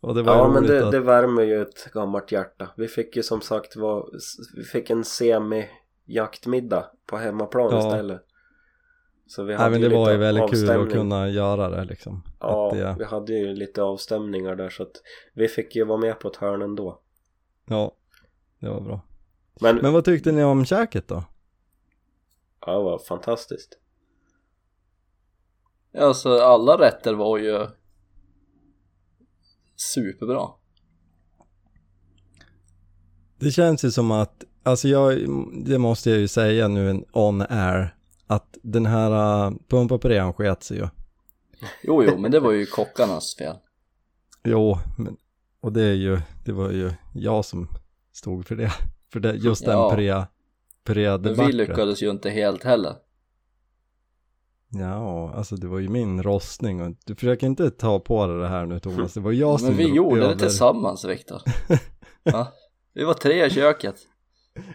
[0.00, 0.92] Och det var Ja men det, att...
[0.92, 4.08] det värmer ju ett gammalt hjärta Vi fick ju som sagt var,
[4.56, 7.78] vi fick en semi-jaktmiddag på hemmaplan Ja.
[7.78, 8.24] istället
[9.28, 11.84] Så vi Nej hade men ju det var ju väldigt kul att kunna göra det
[11.84, 12.22] liksom.
[12.40, 15.02] Ja, Att det, vi hade ju lite avstämningar där så att
[15.34, 17.00] vi fick ju vara med på ett hörn ändå
[17.68, 17.92] ja,
[18.58, 19.00] det var bra.
[19.60, 21.24] Men, Men vad tyckte ni om käket då?
[22.66, 23.78] ja, det var fantastiskt
[25.92, 27.66] Ja, Alltså alla rätter var ju
[29.76, 30.48] superbra.
[33.38, 35.18] Det känns ju som att, alltså jag,
[35.64, 37.94] det måste jag ju säga nu en on air,
[38.28, 40.88] att den här uh, pumpapuréen sket sig ju.
[41.82, 43.56] Jo, jo, men det var ju kockarnas fel.
[44.44, 45.16] Jo, men,
[45.60, 47.68] och det är ju, det var ju jag som
[48.12, 48.72] stod för det.
[49.12, 49.90] För det, just den Ja.
[49.90, 50.24] puré,
[50.84, 52.94] puré Men vi lyckades ju inte helt heller.
[54.70, 58.48] Ja, alltså det var ju min rostning och du försöker inte ta på dig det
[58.48, 61.42] här nu Thomas, det var jag som Men vi gjorde över- det tillsammans, Viktor.
[62.22, 62.52] Ja,
[62.94, 63.96] vi var tre i köket.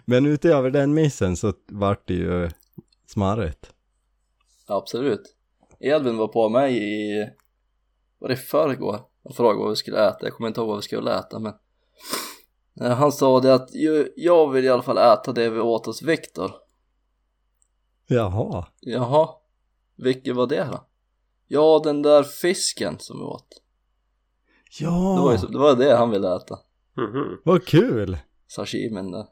[0.05, 2.49] Men utöver den missen så vart det ju
[3.13, 3.73] smarrigt.
[4.67, 5.35] Absolut.
[5.79, 7.29] Edvin var på mig i,
[8.19, 8.99] var det förrgår?
[9.23, 11.53] Jag frågade vad vi skulle äta, jag kommer inte ihåg vad vi skulle äta men
[12.81, 15.85] Eh, Han sa det att "ju- jag vill i alla fall äta det vi åt
[15.85, 16.51] hos Viktor.
[18.07, 18.65] Jaha.
[18.79, 19.29] Jaha,
[19.95, 20.85] vilket var det då?
[21.47, 23.47] Ja, den där fisken som vi åt.
[24.79, 26.59] Det var, ju, Ja, så- det var det han ville äta.
[26.97, 27.41] Mhm.
[27.45, 28.17] vad kul!
[28.47, 29.25] Sashimin där.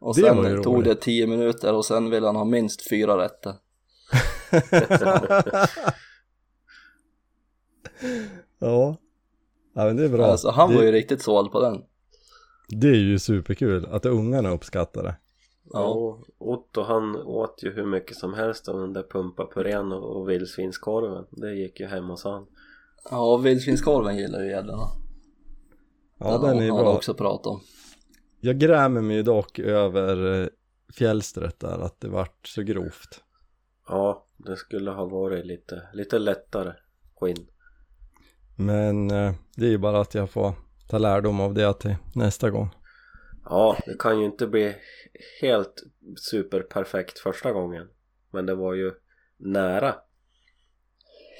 [0.00, 0.84] Och Det var ju sen tog roligt.
[0.88, 3.54] det tio minuter och sen ville han ha minst fyra rätter.
[8.58, 8.96] ja.
[9.74, 10.26] Ja men det är bra.
[10.26, 11.82] Alltså han det, var ju riktigt såld på den.
[12.68, 15.16] det är ju superkul att ungarna uppskattar det.
[15.72, 15.80] Ja.
[15.80, 20.28] Ja, Otto han åt ju hur mycket som helst av den där pumpapurén och, och
[20.30, 22.46] vildsvinskorven Det gick ju hem hos han
[23.10, 24.88] Ja, vildsvinskorven gillar ju gäddorna.
[26.18, 26.96] Ja den är ju bra.
[26.96, 27.60] också pratat om.
[28.44, 30.48] Jag grämer mig dock över eh,
[30.94, 33.22] fjällstret där, att det vart så grovt.
[33.88, 36.72] Ja, det skulle ha varit lite, lite lättare
[37.20, 37.46] skinn.
[38.56, 40.54] Men eh, det är ju bara att jag får
[40.88, 42.68] ta lärdom av det till nästa gång.
[43.44, 44.74] Ja, det kan ju inte bli
[45.40, 45.82] helt
[46.16, 47.88] superperfekt första gången.
[48.32, 48.92] Men det var ju
[49.36, 49.94] nära.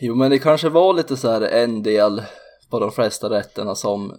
[0.00, 2.22] Jo men det kanske var lite så här en del
[2.70, 4.16] på de flesta rätterna som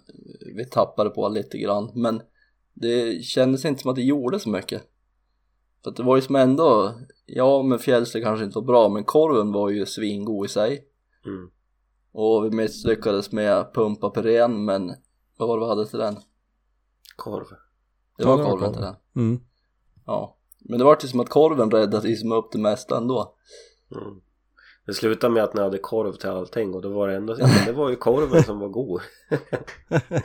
[0.56, 2.22] vi tappade på lite grann men
[2.74, 4.84] det kändes inte som att det gjorde så mycket.
[5.84, 6.94] För att det var ju som ändå,
[7.26, 10.88] ja men fjällsle kanske inte var bra men korven var ju svingod i sig
[11.26, 11.50] Mm.
[12.12, 14.94] och vi misslyckades med pumpa purén men
[15.38, 16.16] vad var det vi hade till den?
[17.16, 17.46] Korv.
[18.18, 18.96] Det Ja, var det var korven till den.
[19.16, 19.40] Mm.
[20.06, 20.38] Ja.
[20.60, 23.36] Men det var ju som att korven räddade liksom upp det mesta ändå.
[23.96, 24.22] Mm.
[24.86, 27.50] Det slutade med att ni hade korv till allting och då var det ändå, ja,
[27.66, 29.02] det var ju korven som var god.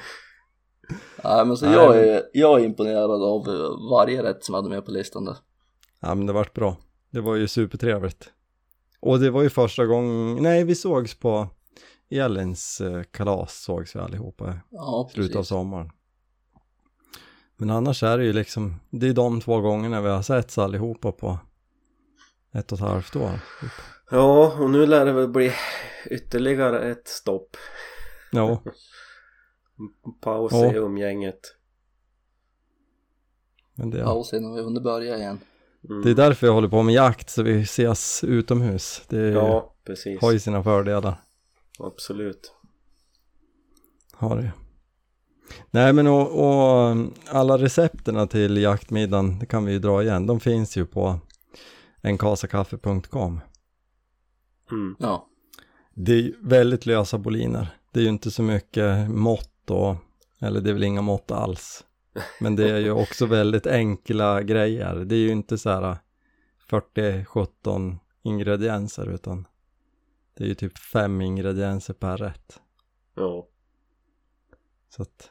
[1.24, 4.62] Nej men så Nej, jag, är, jag är imponerad av eh, varje rätt som jag
[4.62, 5.36] hade med på listan där.
[6.00, 6.76] Ja men det vart bra.
[7.10, 8.30] Det var ju supertrevligt.
[9.00, 11.48] Och det var ju första gången, nej vi sågs på
[12.10, 15.90] Elins eh, kalas sågs vi allihopa i Ja slutet av sommaren.
[17.56, 21.12] Men annars är det ju liksom, det är de två gångerna vi har setts allihopa
[21.12, 21.38] på
[22.54, 23.40] ett och ett halvt år.
[23.60, 23.70] typ.
[24.10, 25.52] Ja, och nu lär det väl bli
[26.10, 27.56] ytterligare ett stopp.
[28.32, 28.62] Ja,
[30.20, 30.72] Paus Ja.
[30.72, 31.40] i umgänget.
[33.74, 35.38] men det, Paus innan vi hunnit börja igen.
[35.88, 36.02] Mm.
[36.02, 39.02] det är därför jag håller på med jakt så vi ses utomhus.
[39.08, 40.20] Det Ja, precis.
[40.20, 41.14] har ju sina fördelar.
[41.78, 42.52] Absolut.
[44.12, 44.52] Har det.
[45.70, 46.96] Nej men och, och
[47.28, 51.20] alla recepterna till jaktmiddagen, det kan vi ju dra igen, de finns ju på
[52.02, 53.40] enkasakaffe.com.
[54.70, 54.96] Mm.
[54.98, 55.26] Ja.
[55.94, 57.68] Det är ju väldigt lösa boliner.
[57.92, 59.96] Det är ju inte så mycket mått och,
[60.40, 61.84] eller det är väl inga mått alls.
[62.40, 64.94] Men det är ju också väldigt enkla grejer.
[64.94, 65.96] Det är ju inte så här
[66.70, 69.46] 40-17 ingredienser utan
[70.34, 72.60] det är ju typ fem ingredienser per rätt.
[73.14, 73.48] Ja.
[74.88, 75.30] Så att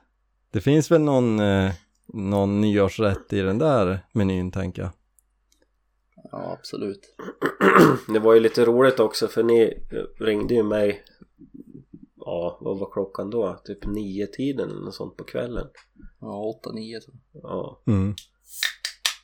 [0.52, 1.71] det finns väl någon, eh,
[2.08, 4.91] någon nyårsrätt i den där menyn tänker jag.
[6.32, 7.15] Ja absolut.
[8.13, 9.84] Det var ju lite roligt också för ni
[10.19, 11.04] ringde ju mig
[12.30, 13.60] Ja, vad var klockan då?
[13.66, 15.68] Typ nio tiden eller något sånt på kvällen
[16.22, 17.42] Ja 8-9 tror jag.
[17.44, 18.13] Ja, Mm.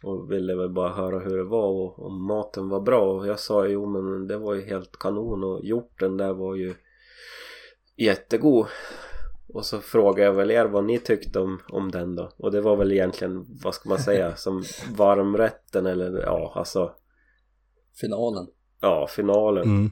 [0.03, 3.39] och ville väl bara höra hur det var och om maten var bra och jag
[3.39, 6.75] sa jo men det var ju helt kanon och hjorten där var ju
[7.97, 8.65] jättegod
[9.53, 12.61] och så frågade jag väl er vad ni tyckte om, om den då och det
[12.61, 14.63] var väl egentligen, vad ska man säga, som
[14.97, 16.91] varmrätten eller ja alltså
[18.01, 18.47] Finalen.
[18.81, 19.91] ja finalen Mm.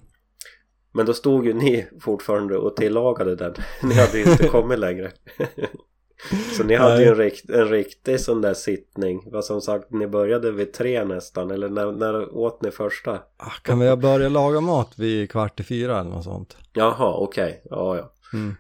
[0.93, 3.54] Men då stod ju ni fortfarande och tillagade den.
[3.84, 5.12] Ni hade ju inte kommit längre.
[6.58, 9.23] Så ni hade ju en, rikt, en riktig sån där sittning.
[9.32, 11.51] Vad som sagt, ni började vid tre nästan.
[11.51, 13.12] Eller när, när åt ni första?
[13.38, 16.58] Ah, Kan vi börja laga mat vid kvart i fyra eller något sånt?
[16.73, 17.62] Jaha, okej.
[17.65, 18.13] Ja, ja.
[18.34, 18.56] Mm.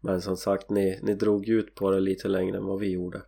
[0.00, 3.22] Men som sagt, ni, ni drog ut på det lite längre än vad vi gjorde.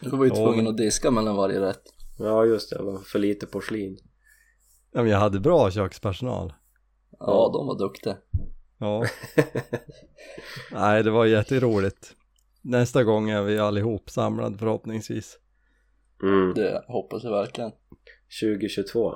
[0.00, 1.82] Du var ju tvungen att diska mellan varje rätt.
[2.18, 2.76] Ja, just det.
[2.76, 3.98] Det var för lite porslin.
[4.92, 6.52] Ja, men jag hade bra kökspersonal.
[7.18, 8.16] Ja, de var duktiga.
[8.78, 9.04] Ja.
[10.72, 12.14] Nej, det var jätteroligt.
[12.62, 15.38] Nästa gång är vi allihop samlade förhoppningsvis.
[16.22, 16.54] Mm.
[16.54, 17.70] Det hoppas jag verkligen.
[18.42, 19.14] 2022.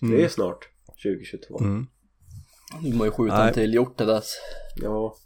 [0.00, 0.28] Det är Mm.
[0.28, 0.68] snart
[1.02, 1.58] 2022.
[1.60, 1.86] Mm.
[2.82, 3.48] Nu må ju skjuta Nej.
[3.48, 4.32] en till hjort till dess.
[4.76, 5.16] Ja.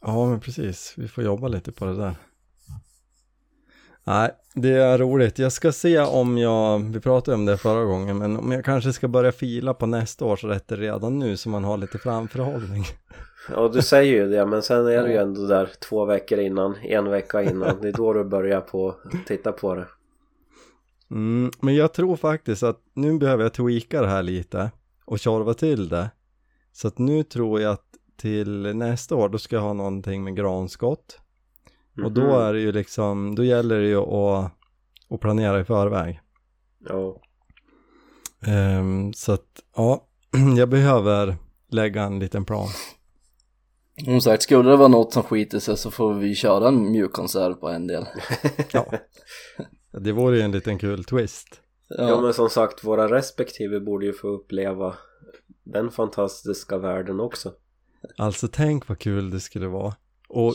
[0.00, 0.94] Ja, men precis.
[0.96, 2.14] Vi får jobba lite på det där.
[4.08, 5.38] Nej, det är roligt.
[5.38, 8.92] Jag ska se om jag, vi pratade om det förra gången, men om jag kanske
[8.92, 12.84] ska börja fila på nästa års rätter redan nu så man har lite framförhållning.
[13.50, 16.74] Ja du säger ju det men sen är det ju ändå där två veckor innan,
[16.74, 17.80] en vecka innan.
[17.80, 18.94] Det är då du börjar på
[19.26, 19.86] titta på det.
[21.10, 24.70] Mm, men jag tror faktiskt att nu behöver jag tweaka det här lite
[25.04, 26.10] och tjorva till det.
[26.72, 27.86] Så att nu tror jag att
[28.16, 31.20] till nästa år då ska jag ha någonting med granskott.
[32.04, 32.30] Och då Mhm.
[32.30, 34.52] är det ju liksom, då gäller det ju att,
[35.10, 36.20] att planera i förväg.
[36.88, 37.20] Ja,
[38.46, 39.46] Ehm, så att,
[39.76, 40.06] ja,
[40.56, 41.36] jag behöver
[41.70, 42.68] lägga en liten plan.
[44.04, 47.54] Som sagt, skulle det vara något som skiter sig så får vi köra en mjukkonserv
[47.54, 48.04] på en del.
[48.72, 48.86] Ja,
[50.00, 51.60] det vore ju en liten kul twist.
[51.88, 54.94] Ja, ja men som sagt våra respektive borde ju få uppleva
[55.64, 57.52] den fantastiska världen också.
[58.16, 59.94] Alltså tänk vad kul det skulle vara.
[60.28, 60.54] Och,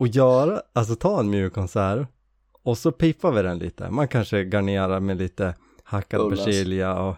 [0.00, 2.06] och göra, alltså ta en mjukkonserv
[2.62, 3.90] och så pippar vi den lite.
[3.90, 6.44] Man kanske garnerar med lite hackad Bullas.
[6.44, 7.16] persilja och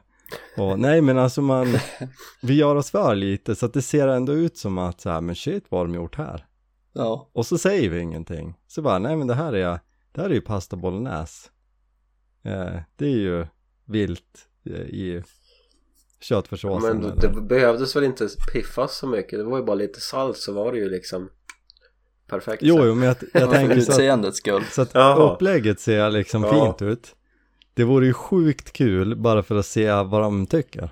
[0.59, 1.67] Och, nej men alltså man,
[2.43, 5.21] vi gör oss för lite så att det ser ändå ut som att så här,
[5.21, 6.47] men shit vad har de gjort här?
[6.93, 8.55] Ja, Och så säger vi ingenting.
[8.67, 9.81] Så bara, nej men det här är,
[10.13, 11.51] det här är ju pasta bolognese.
[12.45, 13.47] Eh, det är ju
[13.85, 15.23] vilt eh, i
[16.21, 16.97] köttfärssåsen.
[17.01, 19.39] Men eller- det behövdes väl inte piffas så mycket.
[19.39, 21.29] Det var ju bara lite salt så var det ju liksom
[22.27, 22.63] perfekt.
[22.63, 24.65] Jo, jo, men jag, jag tänker så att, utseendets skull.
[24.71, 25.33] så att Jaha.
[25.35, 26.51] upplägget ser liksom Ja.
[26.77, 27.15] fint ut.
[27.75, 30.91] Det vore ju sjukt kul bara för att se vad de tycker.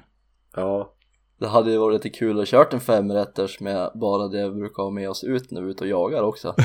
[0.56, 0.92] Ja.
[1.40, 4.82] Det hade ju varit lite kul att kört en femrätters med bara det vi brukar
[4.82, 6.54] ha med oss ut när vi är ute och jagar också.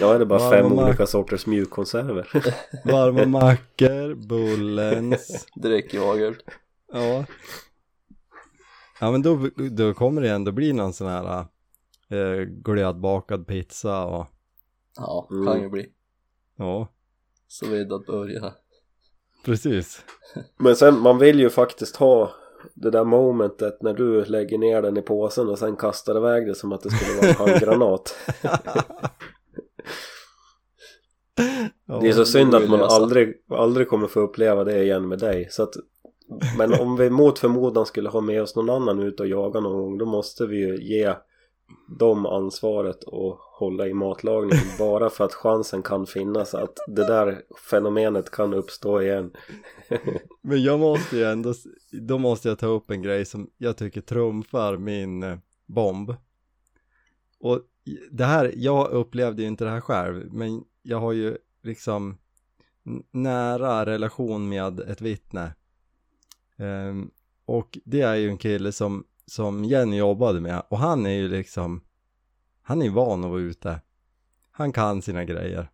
[0.00, 2.28] Ja, det är bara Ja, fem olika sorters mjukkonserver.
[2.84, 5.46] Varma mackor, bullens.
[5.54, 6.38] Drickyoghurt.
[6.92, 7.24] Ja.
[9.00, 11.44] Ja men då, då kommer det ändå bli någon sån här
[12.10, 14.26] eh, glödbakad pizza och
[14.96, 15.46] Ja, Mm.
[15.46, 15.86] kan ju bli.
[16.56, 16.88] ja,
[17.48, 18.52] Så vid att börja.
[19.44, 20.04] precis.
[20.58, 22.30] Men sen, man vill ju faktiskt ha
[22.74, 26.54] det där momentet när du lägger ner den i påsen och sen kastar iväg det
[26.54, 28.14] som att det skulle vara en handgranat.
[32.00, 35.48] Det är så synd att man aldrig, aldrig kommer få uppleva det igen med dig.
[35.50, 35.74] Så att,
[36.58, 39.82] men om vi mot förmodan skulle ha med oss någon annan ut och jaga någon
[39.82, 41.14] gång då måste vi ju ge
[41.98, 47.42] dem ansvaret och hålla i matlagningen bara för att chansen kan finnas att det där
[47.70, 49.32] fenomenet kan uppstå igen.
[50.42, 51.54] Men jag måste ju ändå,
[51.92, 56.14] då måste jag ta upp en grej som jag tycker trumfar min eh, bomb.
[57.40, 57.60] Och
[58.10, 62.18] det här, jag upplevde ju inte det här själv, men jag har ju liksom
[63.10, 65.54] nära relation med ett vittne.
[66.56, 67.10] Um,
[67.44, 71.28] och det är ju en kille som, som Jenny jobbade med och han är ju
[71.28, 71.80] liksom,
[72.62, 73.80] han är van att vara ute.
[74.50, 75.70] Han kan sina grejer.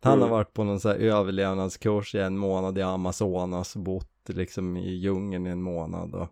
[0.00, 0.30] Han har Mm.
[0.30, 4.94] varit på någon så här överlevnadskurs i en månad i Amazonas och bott liksom i
[4.94, 6.28] djungeln i en månad och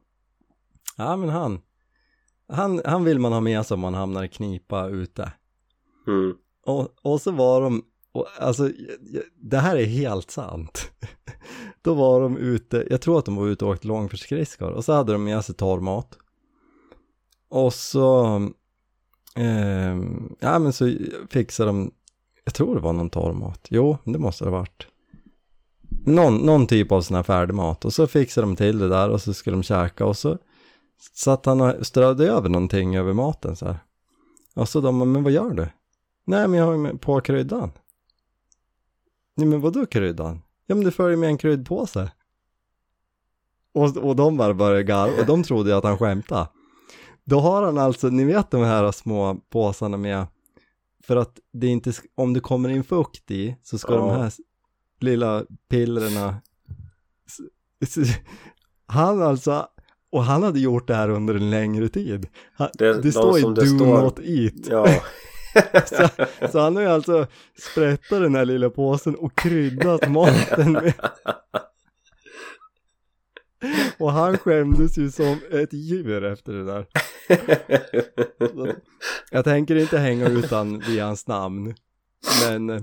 [0.96, 1.60] ja men han
[2.48, 5.32] han, han vill man ha med sig om man hamnar i knipa ute
[6.06, 6.36] Mm.
[6.66, 8.70] och, och så var de och, alltså
[9.36, 10.90] det här är helt sant
[11.82, 14.92] då var de ute, jag tror att de var ute och åkte långfärdsskridskor och så
[14.92, 16.18] hade de med sig torrmat
[17.54, 18.36] och så
[19.36, 19.96] eh,
[20.38, 20.96] ja men så
[21.30, 21.90] fixade de
[22.44, 23.66] jag tror det var någon torrmat.
[23.68, 24.86] Jo, det måste det ha varit.
[26.06, 27.84] Någon, någon typ av sån här färdigmat.
[27.84, 30.38] Och så fixade de till det där och så skulle de käka och så
[31.12, 33.78] satt han och strödde över någonting över maten så här.
[34.54, 35.68] Och så de, men vad gör du?
[36.24, 37.72] Nej, men jag har ju på kryddan.
[39.34, 40.42] Nej, men vadå kryddan?
[40.66, 42.12] Ja, men du följer med en kryddpåse.
[43.72, 46.48] Och, och de bara började garva och de trodde ju att han skämtade.
[47.24, 50.26] Då har han alltså, ni vet de här små påsarna med
[51.04, 53.98] för att det inte, om det kommer in fukt i så ska Ja.
[53.98, 54.32] de här
[55.00, 56.36] lilla pillerna
[58.86, 59.66] Han alltså,
[60.12, 62.26] och han hade gjort det här under en längre tid.
[62.54, 64.54] Han, Det- det, de står ju do står- not eat.
[64.70, 64.86] Ja.
[65.86, 66.08] Så,
[66.52, 67.26] så han har ju alltså
[67.72, 70.92] sprättat den här lilla påsen och kryddat maten med.
[73.98, 76.86] Och han skämdes ju som ett djur efter det där.
[79.30, 81.74] Jag tänker inte hänga utan via hans namn.
[82.48, 82.82] Men eh,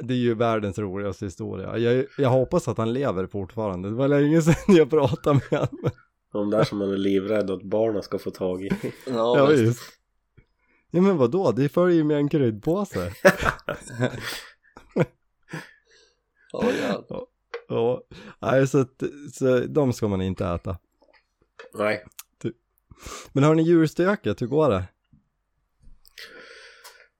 [0.00, 1.78] det är ju världens roligaste historia.
[1.78, 3.88] Jag, jag hoppas att han lever fortfarande.
[3.88, 5.90] Det var länge sedan jag pratade med honom.
[6.32, 8.70] De där som man är livrädd att barnen ska få tag i.
[9.06, 9.82] Ja, Ja, visst.
[10.90, 13.12] Ja men vadå, det följer ju med en kryddpåse.
[16.52, 17.22] Ja, jävlar.
[17.70, 18.02] Ja,
[18.38, 19.02] nej så, att,
[19.32, 20.78] så de ska man inte äta.
[21.74, 22.04] Nej.
[23.32, 24.84] Men har ni djurstöket, hur går det?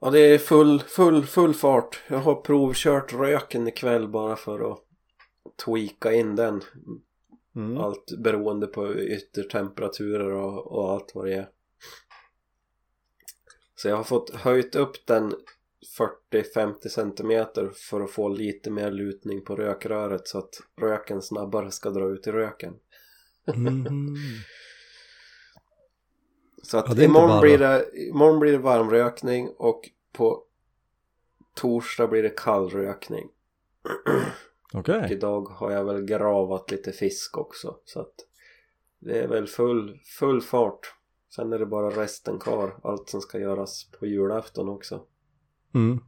[0.00, 2.00] Ja det är full, full, full fart.
[2.08, 4.78] Jag har provkört röken ikväll bara för att
[5.64, 6.62] tweaka in den.
[7.56, 7.78] Mm.
[7.78, 11.48] Allt beroende på yttertemperaturer och, och allt vad det är.
[13.74, 15.34] Så jag har fått höjt upp den
[16.32, 21.90] 40-50 centimeter för att få lite mer lutning på rökröret så att röken snabbare ska
[21.90, 22.74] dra ut i röken.
[23.56, 24.16] Mhm.
[26.62, 30.44] Så att Ja, imorgon, blir det, imorgon blir det varmrökning och på
[31.54, 33.28] torsdag blir det kallrökning.
[34.72, 35.04] Okej.
[35.04, 38.14] Och idag har jag väl gravat lite fisk också så att
[38.98, 40.94] det är väl full, full fart.
[41.34, 45.02] Sen är det bara resten kvar, allt som ska göras på julafton också.
[45.74, 46.00] Mm.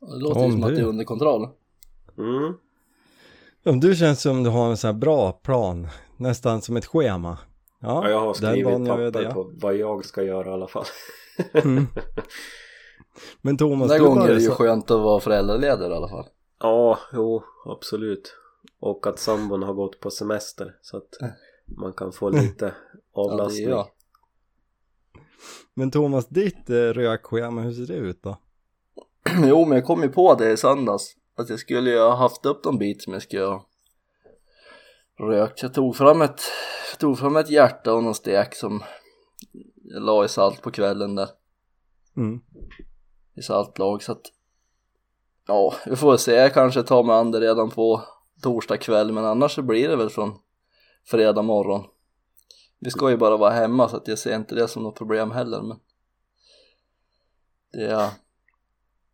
[0.00, 0.80] Det låter ju Om som att det.
[0.80, 1.48] är under kontroll.
[2.18, 2.54] Mm.
[3.62, 6.86] Ja, men du känns som du har en sån här bra plan, nästan som ett
[6.86, 7.38] schema.
[7.80, 10.84] Ja, Ja, jag har skrivit papper på vad jag ska göra i alla fall.
[11.54, 11.86] Mm.
[13.42, 14.54] Men Thomas, Den här du gången är det ju så...
[14.54, 16.26] skönt att vara föräldraledig i alla fall.
[16.60, 18.34] Ja, jo, absolut.
[18.80, 21.08] Och att sambon har gått på semester så att
[21.66, 22.64] man kan få lite
[23.14, 23.66] Ja, det avlastning.
[23.66, 23.86] är jag.
[25.74, 28.36] Men Thomas, ditt eh, rökschema, hur ser det ut då?
[29.44, 31.16] Jo, men jag kom ju på det i söndags.
[31.36, 33.66] Att jag skulle ju ha haft upp någon bit som jag skulle ha
[35.18, 35.62] rökt.
[35.62, 36.40] Jag tog fram ett,
[36.98, 38.82] tog fram ett hjärta och någon stek som
[39.84, 41.28] jag la i salt på kvällen där.
[42.16, 42.40] Mm.
[43.36, 44.32] I saltlag så att
[45.46, 46.32] Ja, vi får väl se.
[46.32, 48.02] Jag kanske tar mig an det redan på
[48.42, 50.38] torsdag kväll men annars så blir det väl från
[51.04, 51.84] fredag morgon.
[52.78, 55.30] Vi ska ju bara vara hemma så att jag ser inte det som något problem
[55.30, 55.76] heller men
[57.72, 58.10] det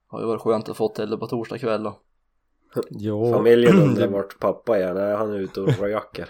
[0.06, 2.00] har ju varit skönt att få till det på torsdag kväll då.
[2.90, 3.32] Jo.
[3.32, 6.28] Familjen undrar vart pappa är, nej han är ute och röker.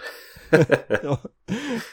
[1.03, 1.17] ja.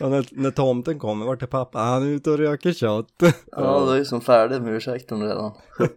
[0.00, 1.78] ja, när, när tomten kommer, vart är pappa?
[1.78, 3.06] Han är ute och röker kött.
[3.52, 5.52] Ja, det är ju som färdig med ursäkten redan.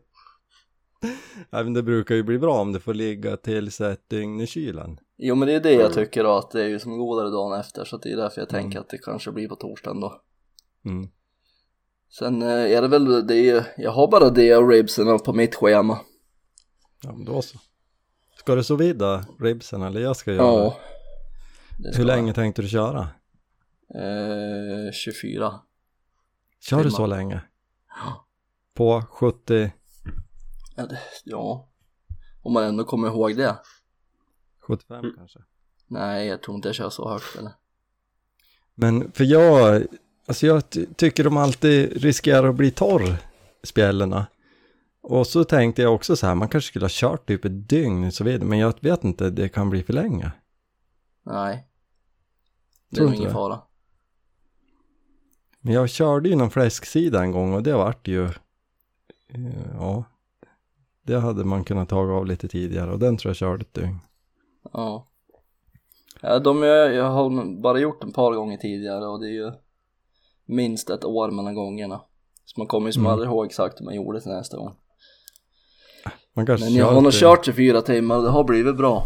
[1.49, 4.47] Nej men det brukar ju bli bra om det får ligga tills ett dygn i
[4.47, 4.99] kylen.
[5.25, 7.59] Jo men det är det jag tycker då att det är ju som godare dagen
[7.59, 10.21] efter så det är därför jag tänker att det kanske blir på torsdagen då.
[10.85, 11.09] Mm.
[12.09, 12.47] Sen eh,
[12.77, 15.99] är det väl det, jag har bara det och ribsen på mitt schema.
[17.03, 17.57] Ja men då så.
[18.39, 20.77] Ska du så vidda ribsen eller jag ska göra Ja.
[21.79, 22.15] Det ska Hur jag.
[22.15, 22.99] länge tänkte du köra?
[23.95, 25.59] Eh, 24.
[26.59, 26.97] Kör du Timmar.
[26.97, 27.41] så länge?
[28.73, 29.71] På 70,
[30.75, 31.69] Ja, det, ja.
[32.41, 33.55] Om man ändå kommer ihåg det.
[34.67, 35.15] 75 Mm.
[35.17, 35.39] kanske?
[35.87, 37.51] Nej, jag tror inte jag kör så högt eller.
[38.75, 39.83] Men för jag,
[40.25, 43.15] alltså jag ty- tycker de alltid riskerar att bli torr,
[43.63, 44.25] spjällerna.
[45.01, 48.11] Och så tänkte jag också så här, man kanske skulle ha kört typ ett dygn
[48.11, 50.31] så vidare, men jag vet inte, det kan bli för länge.
[51.23, 51.67] Nej.
[52.89, 53.61] Det är Tror nog inte ingen fara.
[55.59, 58.23] Men jag körde ju någon fläsksida en gång och det vart ju,
[59.27, 60.03] eh, ja,
[61.03, 63.99] det hade man kunnat ta av lite tidigare och den tror jag körde ett dygn.
[64.73, 65.07] Ja.
[66.21, 69.51] ja de jag, jag har bara gjort ett par gånger tidigare och det är ju
[70.45, 72.01] minst ett år mellan gångerna.
[72.45, 73.11] Så man kommer ju som Mm.
[73.11, 74.75] aldrig ihåg exakt hur man gjorde till nästa gång.
[76.33, 79.03] Men jag har nog kört 24 timmar och det har blivit bra.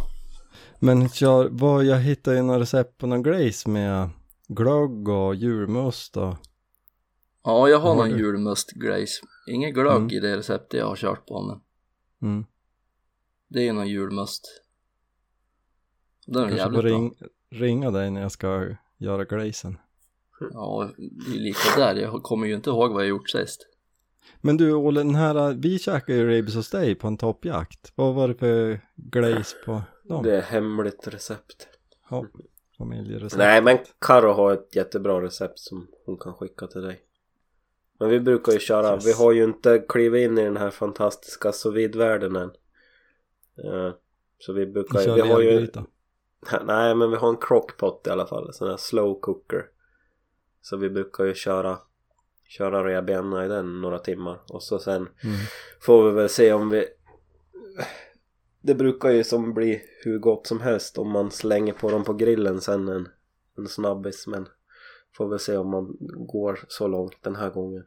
[0.79, 4.09] Men kör, vad, jag hittade ju några recept på någon glaze med
[4.47, 6.35] glögg och julmust och
[7.43, 8.17] Ja, jag har Har någon du?
[8.17, 9.21] julmust glaze.
[9.47, 10.09] Ingen glögg Mm.
[10.11, 11.59] i det receptet jag har kört på men
[12.31, 12.45] mm.
[13.47, 14.43] det är ju någon julmust.
[16.27, 16.91] Den är kanske jävligt bra.
[16.91, 17.15] ring,
[17.49, 18.65] ringa dig när jag ska
[18.97, 19.77] göra glazen.
[20.51, 21.95] Ja, det är lika där.
[21.95, 23.67] Jag kommer ju inte ihåg vad jag gjort sist.
[24.41, 27.91] Men du Olle, den här, vi käkade ju ribs hos dig på en toppjakt.
[27.95, 30.23] Vad var det för glaze på dem?
[30.23, 31.67] Det är hemligt recept.
[32.09, 32.25] Ja,
[32.77, 33.37] familjerecept.
[33.37, 36.99] Nej men Karo har ett jättebra recept som hon kan skicka till dig.
[37.99, 39.07] Men vi brukar ju köra, Yes.
[39.07, 42.51] vi har ju inte klivit in i den här fantastiska sous vide-världen än.
[43.63, 43.91] Eh,
[44.39, 45.85] Så vi brukar Vi kör vi har ju lergryta.
[46.65, 49.65] Nej men vi har en crockpot i alla fall, sån här slow cooker.
[50.61, 51.77] Så vi brukar ju köra
[52.49, 55.09] Köra revbenen i den några timmar och så sen Mm.
[55.81, 56.85] får vi väl se om vi
[58.61, 62.13] Det brukar ju som bli hur gott som helst om man slänger på dem på
[62.13, 63.07] grillen sen en,
[63.57, 64.47] en snabbis men
[65.17, 67.83] Får väl se om man går så långt den här gången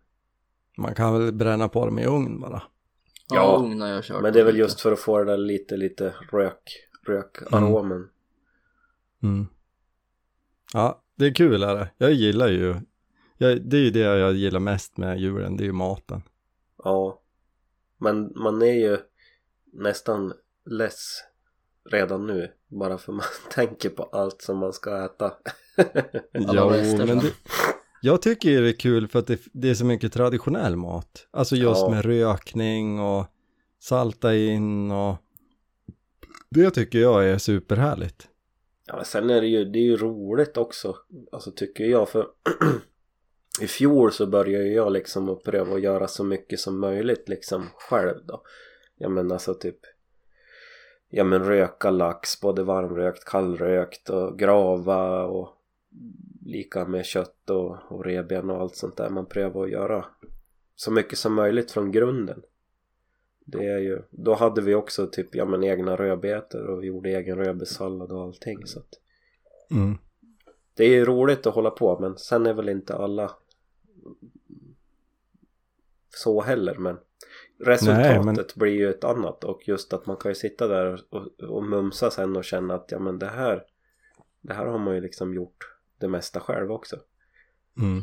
[0.79, 2.63] Man kan väl bränna på dem i ugn bara.
[3.29, 4.63] Ja, Ja, ugnar jag har kört Men det är väl lite.
[4.63, 8.09] just för att få det där lite lite rök Rökaromen Mm.
[10.73, 11.91] Ja, det är kul är det.
[11.99, 12.75] Jag gillar ju,
[13.39, 16.23] jag, det är ju det jag gillar mest med julen, det är ju maten.
[16.85, 17.23] Ja
[17.99, 18.99] Men man är ju
[19.73, 20.33] nästan
[20.67, 21.25] less
[21.91, 25.27] redan nu bara för man tänker på allt som man ska äta
[26.33, 27.33] rester men det,
[28.03, 31.27] jag tycker ju det är kul för att det, det är så mycket traditionell mat.
[31.31, 31.91] Alltså just Ja.
[31.91, 33.27] med rökning och
[33.81, 35.17] salta in och
[36.51, 38.29] det tycker jag är superhärligt.
[38.91, 40.97] Ja men sen är det ju, det är ju roligt också.
[41.33, 42.29] Alltså tycker jag för
[43.61, 47.67] I fjol så började jag liksom att pröva att göra så mycket som möjligt liksom
[47.75, 48.43] själv då.
[48.97, 49.79] Ja men alltså typ
[51.09, 55.57] Ja men röka lax, både varmrökt, kallrökt och grava och
[56.47, 59.11] Lika med kött och, och revben och allt sånt där.
[59.11, 60.07] Man prövar att göra
[60.77, 62.43] Så mycket som möjligt från grunden
[63.51, 67.11] det är ju, då hade vi också typ, ja men egna rödbetor och vi gjorde
[67.11, 69.01] egen rödbetssallad och allting så att
[69.71, 69.99] Mm.
[70.75, 73.31] Det är ju roligt att hålla på men sen är väl inte alla
[76.09, 76.99] så heller men
[77.59, 81.05] resultatet Nej, men- blir ju ett annat och just att man kan ju sitta där
[81.11, 83.65] och, och mumsa sen och känna att ja men det här
[84.41, 86.97] det här har man ju liksom gjort det mesta själv också
[87.79, 88.03] Mm.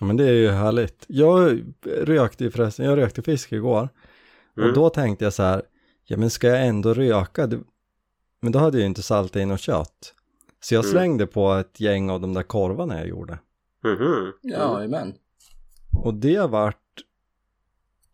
[0.00, 1.04] Men det är ju härligt.
[1.08, 3.88] Jag rökte ju förresten, jag rökte fisk igår.
[4.56, 4.68] Mm.
[4.68, 5.62] Och då tänkte jag så här,
[6.04, 7.46] ja men ska jag ändå röka?
[7.46, 7.60] Det,
[8.40, 10.14] Men då hade jag ju inte saltat in något kött.
[10.60, 10.92] Så jag Mm.
[10.92, 13.38] slängde på ett gäng av de där korvarna jag gjorde.
[13.84, 14.32] Mhm.
[14.42, 15.14] Ja, men.
[16.04, 16.82] Och det vart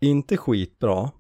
[0.01, 1.11] inte skitbra.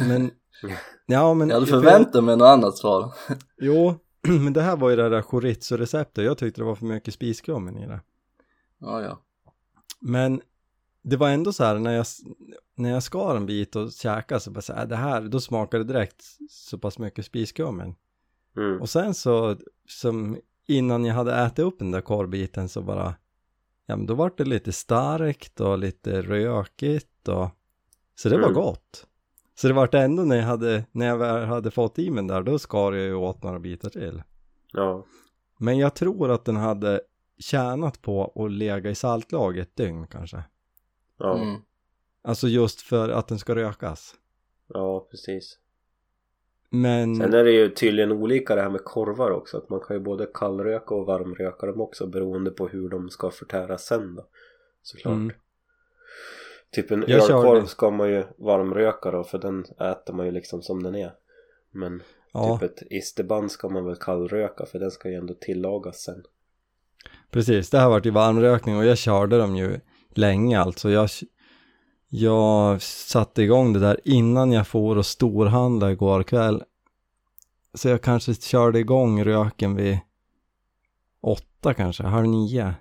[0.00, 0.30] Men,
[1.06, 1.48] ja men.
[1.48, 3.12] Jag hade för förväntat mig något annat svar.
[3.60, 3.94] Jo,
[4.28, 6.24] men det här var ju det där chorizo-receptet.
[6.24, 8.00] Jag tyckte det var för mycket spiskummin i det.
[8.78, 9.18] Ja, ja.
[10.00, 10.40] Men
[11.02, 12.06] det var ändå så här när jag,
[12.74, 15.84] när jag skar en bit och käkade så bara så här, det här, då smakade
[15.84, 17.94] det direkt så pass mycket spiskummin.
[18.56, 18.80] Mm.
[18.80, 23.14] Och sen så, som innan jag hade ätit upp den där korvbiten så bara,
[23.86, 27.48] ja men då var det lite starkt och lite rökigt och,
[28.14, 28.54] så det var Mm.
[28.54, 29.06] gott.
[29.54, 32.42] Så det vart ändå när jag hade, när jag väl hade fått i mig där,
[32.42, 34.22] då skar jag ju åt några bitar till.
[34.72, 35.04] Ja.
[35.58, 37.00] Men jag tror att den hade
[37.38, 40.42] tjänat på att lägga i saltlag ett dygn kanske.
[41.18, 41.38] Ja.
[41.38, 41.60] Mm.
[42.22, 44.14] Alltså just för att den ska rökas.
[44.68, 45.58] ja, precis.
[46.70, 49.56] Men, Sen är det ju tydligen olika det här med korvar också.
[49.56, 53.30] Att man kan ju både kallröka och varmröka dem också beroende på hur de ska
[53.30, 54.26] förtäras sen då.
[54.82, 55.14] Såklart.
[55.14, 55.32] Mm.
[56.70, 60.62] Typ en Jag ölkorv ska man ju varmröka då för den äter man ju liksom
[60.62, 61.12] som den är.
[61.70, 62.02] Men
[62.32, 66.22] ja, typ ett isterband ska man väl kallröka för den ska ju ändå tillagas sen.
[67.30, 67.70] precis.
[67.70, 69.80] Det här vart ju varmrökning och jag körde dem ju
[70.14, 70.90] länge alltså.
[70.90, 71.08] Jag,
[72.08, 76.62] jag satte igång det där innan jag for och storhandlade igår kväll.
[77.74, 79.98] Så jag kanske körde igång röken vid
[81.20, 82.74] åtta kanske, halv nio.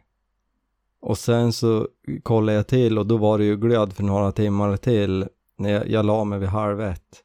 [1.02, 1.88] Och sen så
[2.24, 5.90] kollade jag till och då var det ju glöd för några timmar till när jag,
[5.90, 7.24] jag la mig vid halv ett.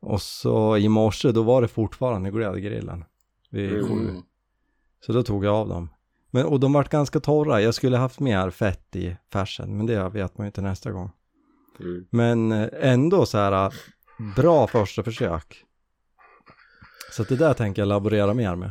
[0.00, 3.04] Och så i morse då var det fortfarande glöd i grillen.
[3.50, 3.88] Vid Mm.
[3.88, 4.22] sju.
[5.06, 5.88] Så då tog jag av dem.
[6.30, 7.60] Men, och de vart ganska torra.
[7.60, 11.10] Jag skulle haft mer fett i färsen, men det vet man ju inte nästa gång.
[11.80, 12.06] Mm.
[12.10, 13.72] Men eh, ändå så här äh,
[14.36, 15.64] bra första försök.
[17.12, 18.70] Så det där tänker jag laborera mer med.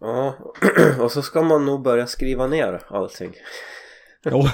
[0.00, 0.34] Ja,
[1.00, 3.32] och så ska man nog börja skriva ner allting.
[4.24, 4.44] Jo.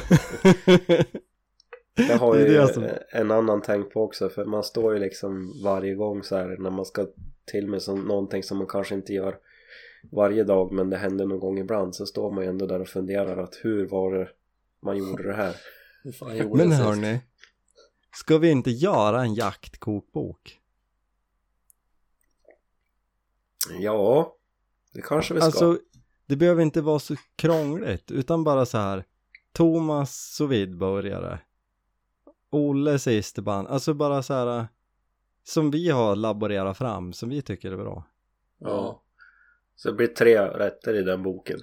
[1.96, 5.00] Det har Det ju det som- en annan tänk på också för man står ju
[5.00, 7.06] liksom varje gång så här när man ska
[7.50, 9.36] till med som, någonting som man kanske inte gör
[10.10, 12.88] varje dag men det händer någon gång ibland så står man ju ändå där och
[12.88, 14.28] funderar att hur var det
[14.82, 15.56] man gjorde det här?
[16.04, 17.20] Hur fan gjorde Men hörni,
[18.12, 20.60] ska vi inte göra en jaktkokbok?
[23.80, 24.36] Ja,
[24.92, 25.46] det kanske vi ska.
[25.46, 25.78] Alltså,
[26.26, 29.04] det behöver inte vara så krångligt, utan bara så här.
[29.52, 31.38] Thomas sous börjare.
[32.50, 33.68] Olle sista band.
[33.68, 34.68] Alltså bara så här.
[35.44, 38.04] Som vi har laborerat fram, som vi tycker är bra.
[38.58, 39.02] Ja.
[39.82, 41.58] Så det blir tre rätter i den boken.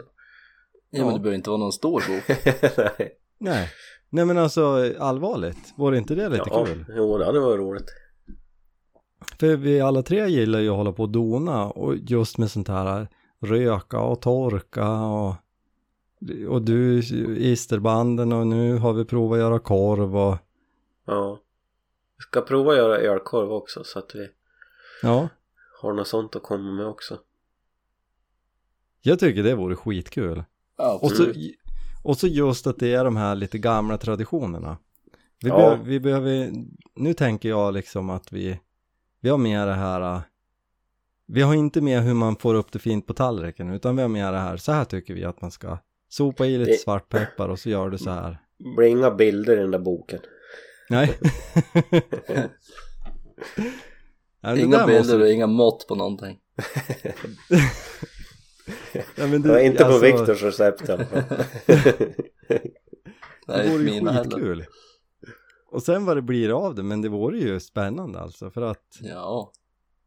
[0.90, 2.38] ja, men det behöver inte vara någon stor bok.
[2.98, 3.18] Nej.
[3.38, 3.70] Nej.
[4.10, 6.86] Nej men alltså allvarligt, vore inte det lite ja, kul?
[6.90, 7.90] Jo, det hade varit roligt.
[9.40, 12.68] För vi alla tre gillar ju att hålla på och dona och just med sånt
[12.68, 13.08] här
[13.40, 15.36] röka och torka och
[16.50, 17.00] och du
[17.38, 20.38] isterbanden och nu har vi provat att göra korv och
[21.06, 21.40] Ja.
[22.18, 24.30] Vi ska prova att göra ölkorv också så att vi
[25.04, 25.30] ja,
[25.82, 27.20] har något sånt att komma med också.
[29.02, 30.44] Jag tycker det vore skitkul.
[30.78, 31.26] Ja, Och så,
[32.04, 34.78] och så just att det är de här lite gamla traditionerna.
[35.44, 35.56] Vi, Ja.
[35.58, 36.52] behöver, vi behöver,
[36.96, 38.60] nu tänker jag liksom att vi,
[39.22, 40.20] vi har med det här, äh,
[41.26, 44.10] vi har inte med hur man får upp det fint på tallriken, utan vi har
[44.10, 45.78] med det här, så här tycker vi att man ska
[46.10, 48.38] sopa i lite Det- svartpeppar och så gör du så här.
[48.58, 50.20] Det blir inga bilder i den där boken.
[50.90, 51.18] Nej.
[54.58, 56.40] Inga bilder och inga mått på någonting.
[59.16, 61.24] ja, men Det var inte på alltså, Viktors recept i alla fall.
[63.48, 64.32] Det vore ju mina heller.
[64.32, 64.66] skitkul.
[65.72, 68.98] Och sen vad det blir av det, men det vore ju spännande alltså, för att
[69.02, 69.52] Ja.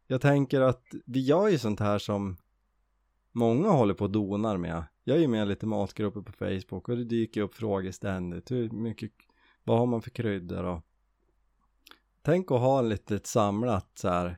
[0.07, 2.37] jag tänker att vi gör ju sånt här som
[3.31, 4.83] många håller på och donar med.
[5.03, 8.51] Jag är ju med i lite matgrupper på Facebook och det dyker upp frågor ständigt.
[8.51, 9.11] Hur mycket,
[9.63, 10.81] vad har man för kryddor och
[12.25, 14.37] Tänk att ha en litet samlat så här.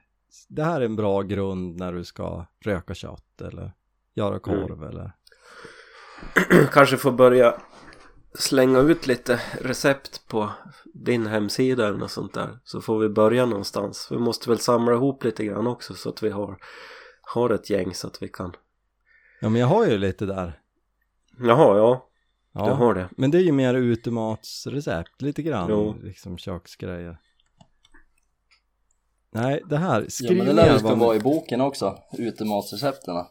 [0.50, 3.72] Det här är en bra grund när du ska röka kött eller
[4.16, 5.12] göra korv eller
[6.72, 7.62] Kanske får börja
[8.34, 10.50] slänga ut lite recept på
[10.94, 12.60] din hemsida eller något sånt där.
[12.64, 14.08] Så får vi börja någonstans.
[14.12, 16.58] Vi måste väl samla ihop lite grann också så att vi har,
[17.22, 18.56] har ett gäng så att vi kan.
[19.42, 20.60] Ja men jag har ju lite där.
[21.40, 22.10] Jaha, ja.
[22.54, 22.74] Du Ja.
[22.74, 23.10] har det.
[23.18, 25.96] Men det är ju mer utematsrecept, lite grann Jo.
[26.02, 27.18] liksom köksgrejer.
[29.32, 31.98] Nej, det här, ja, skriv men det lär ju vara i boken också.
[32.18, 33.28] Utematsrecepterna.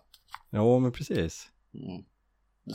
[0.55, 1.49] Ja, men precis.
[1.75, 2.05] Mm.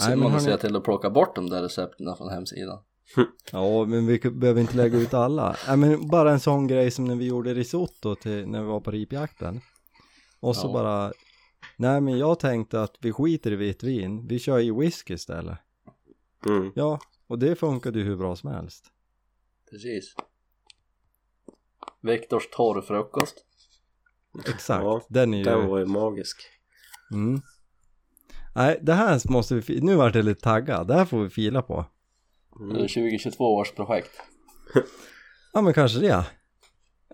[0.10, 2.80] Men man hörni- säga till att plocka bort de där recepten från hemsidan.
[3.52, 5.56] Ja, men vi behöver inte lägga ut alla.
[5.68, 8.80] Nej, men bara en sån grej som när vi gjorde risotto till, när vi var
[8.80, 9.62] på ripjakten.
[10.40, 10.74] Och så Ja.
[10.74, 11.14] bara
[11.78, 15.58] Nej men jag tänkte att vi skiter i vitt vin, vi kör i whisky istället.
[16.46, 16.72] Mm.
[16.76, 18.86] Ja, och det funkade ju hur bra som helst.
[19.72, 20.16] Precis.
[22.02, 23.46] Vektors torrfrukost.
[24.48, 25.44] Exakt, Ja, den är ju...
[25.44, 26.38] Den var ju magisk.
[27.12, 27.42] Mm.
[28.56, 31.62] Nej, det här måste vi, nu vart jag lite taggad, det här får vi fila
[31.62, 31.86] på.
[32.60, 32.76] Mm.
[32.76, 34.12] 2022 års projekt.
[35.54, 36.26] Ja men kanske det.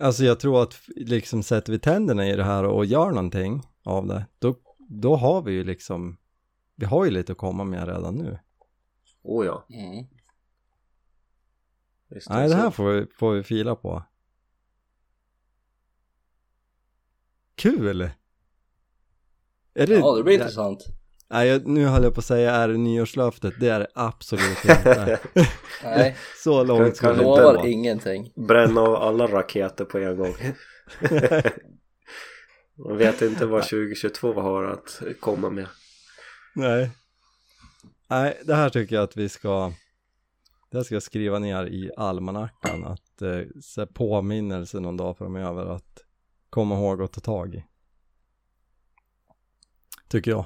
[0.00, 4.06] Alltså jag tror att liksom sätter vi tänderna i det här och gör någonting av
[4.06, 6.16] det, då, då har vi ju liksom,
[6.74, 8.38] vi har ju lite att komma med redan nu.
[9.22, 9.66] Oh ja.
[9.70, 10.06] Mm.
[12.08, 14.02] Visst Nej det här får vi, får vi fila på.
[17.54, 18.10] Kul!
[19.74, 20.86] Är det, Ja, det blir intressant.
[21.28, 24.64] Nej, jag, nu höll jag på att säga är det nyårslöftet, det är det absolut
[24.64, 25.20] inte.
[25.84, 28.32] Nej, Så långt ska Kan det inte lovar ingenting.
[28.34, 30.34] Bränna av alla raketer på en gång.
[32.78, 35.66] Man vet inte vad 2022 har att komma med.
[36.54, 36.90] Nej.
[38.08, 39.72] Nej, det här tycker jag att vi ska
[40.70, 46.04] det här ska jag skriva ner i almanackan att eh, påminnelse någon dag framöver att
[46.50, 47.64] komma ihåg att ta tag i.
[50.08, 50.44] Tycker jag.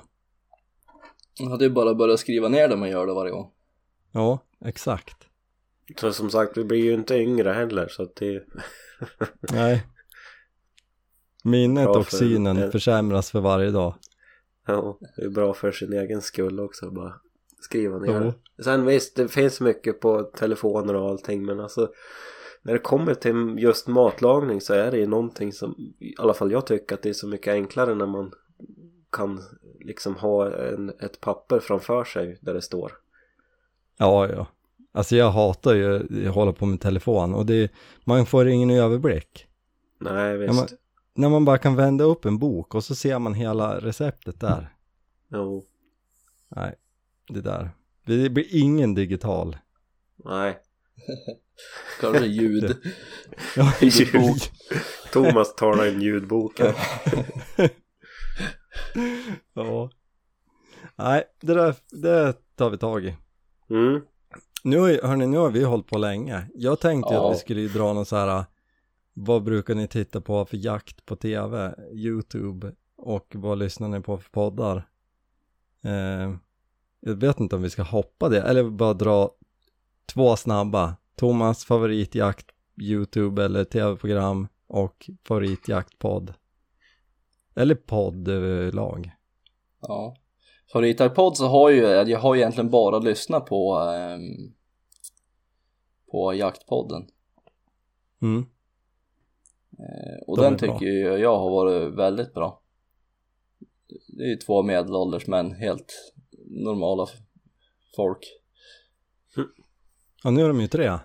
[1.40, 3.50] Ja, det är bara att börja skriva ner det man gör det varje gång.
[4.12, 5.16] Ja, exakt.
[6.00, 8.42] Så som sagt, vi blir ju inte yngre heller så att det
[9.52, 9.86] Nej.
[11.44, 12.70] Minnet Bra och för- synen eh.
[12.70, 13.94] försämras för varje dag.
[14.66, 17.14] Ja, det är bra för sin egen skull också bara
[17.60, 18.62] skriva ner det.
[18.64, 21.92] Sen visst, det finns mycket på telefoner och allting men alltså
[22.62, 26.52] när det kommer till just matlagning så är det ju någonting som i alla fall
[26.52, 28.32] jag tycker att det är så mycket enklare när man
[29.12, 29.40] kan
[29.80, 32.92] liksom ha en, ett papper framför sig där det står.
[33.98, 34.46] Ja, ja.
[34.92, 37.72] Alltså jag hatar ju att hålla på med telefon och det,
[38.04, 39.46] man får ingen överblick.
[40.00, 40.54] Nej visst.
[40.54, 40.78] Ja, men-
[41.14, 44.74] När man bara kan vända upp en bok och så ser man hela receptet där.
[45.28, 45.64] Jo.
[46.48, 46.74] Nej,
[47.28, 47.70] det där.
[48.06, 49.56] Det blir ingen digital.
[50.24, 50.58] Nej.
[52.00, 52.76] Kanske ljud.
[53.56, 54.42] Ja, Ljud.
[55.12, 56.74] Thomas talar in ljudboken.
[59.54, 59.90] ja.
[60.96, 63.16] Nej, det där, det tar vi tag i.
[63.70, 64.00] Mm.
[64.64, 66.46] Nu, hörni, nu har vi hållit på länge.
[66.54, 67.28] Jag tänkte Ja.
[67.30, 68.44] att vi skulle dra någon så här,
[69.12, 74.18] vad brukar ni titta på för jakt på tv, YouTube och vad lyssnar ni på
[74.18, 74.88] för poddar?
[75.84, 76.34] Eh,
[77.00, 79.30] jag vet inte om vi ska hoppa det, eller bara dra
[80.06, 80.96] två snabba.
[81.16, 82.46] Thomas favoritjakt,
[82.80, 86.34] YouTube eller tv-program och favoritjaktpodd.
[87.54, 89.10] Eller podd överlag.
[89.80, 90.16] Ja.
[90.72, 94.54] Favorit-iPod så har ju, jag har egentligen bara lyssnat på ehm,
[96.10, 97.08] på jaktpodden.
[98.22, 98.46] Mm.
[99.78, 102.62] Eh, och De den tycker ju jag har varit väldigt bra.
[104.08, 106.12] Det är ju två medelålders män, helt
[106.46, 107.06] normala
[107.96, 108.18] folk.
[110.24, 110.98] Ja, nu är de ju tre.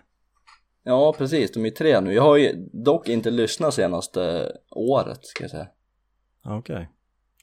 [0.84, 2.14] Ja precis, de är tre nu.
[2.14, 5.68] Jag har ju dock inte lyssnat senaste året ska jag säga.
[6.46, 6.90] Okej.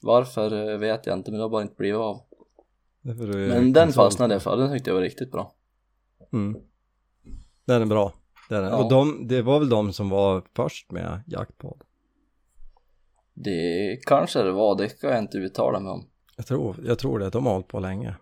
[0.02, 2.20] Varför eh, vet jag inte, men det har bara inte blivit av.
[3.02, 5.54] Men den fastnade jag för, den tyckte jag var riktigt bra.
[6.32, 6.60] Mm.
[7.64, 8.12] Den är bra.
[8.48, 8.70] Den är.
[8.70, 8.84] Ja.
[8.84, 11.82] Och de, det var väl de som var först med jaktpodd.
[13.34, 16.08] Det kanske det var, det kan jag inte uttala mig om.
[16.36, 18.16] Jag tror, jag tror det, de har hållit på länge.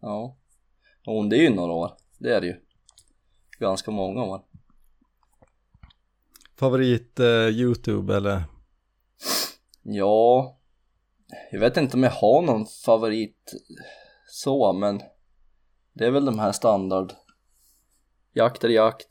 [0.00, 0.36] Ja.
[1.06, 2.56] Och det är ju några år, det är det ju.
[3.58, 4.42] Ganska många år.
[6.56, 8.42] Favorit eh, YouTube eller?
[9.88, 10.58] Ja,
[11.50, 13.54] jag vet inte om jag har någon favorit
[14.26, 15.02] så, men
[15.92, 17.12] det är väl de här standard.
[18.32, 19.08] Jakt är jakt.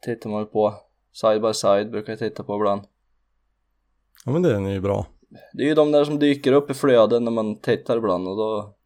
[0.00, 0.74] Tittar man på
[1.12, 2.82] side by side brukar jag titta på ibland.
[4.24, 5.06] Ja men den är ju bra.
[5.52, 8.36] Det är ju de där som dyker upp i flöden när man tittar ibland och
[8.36, 8.76] då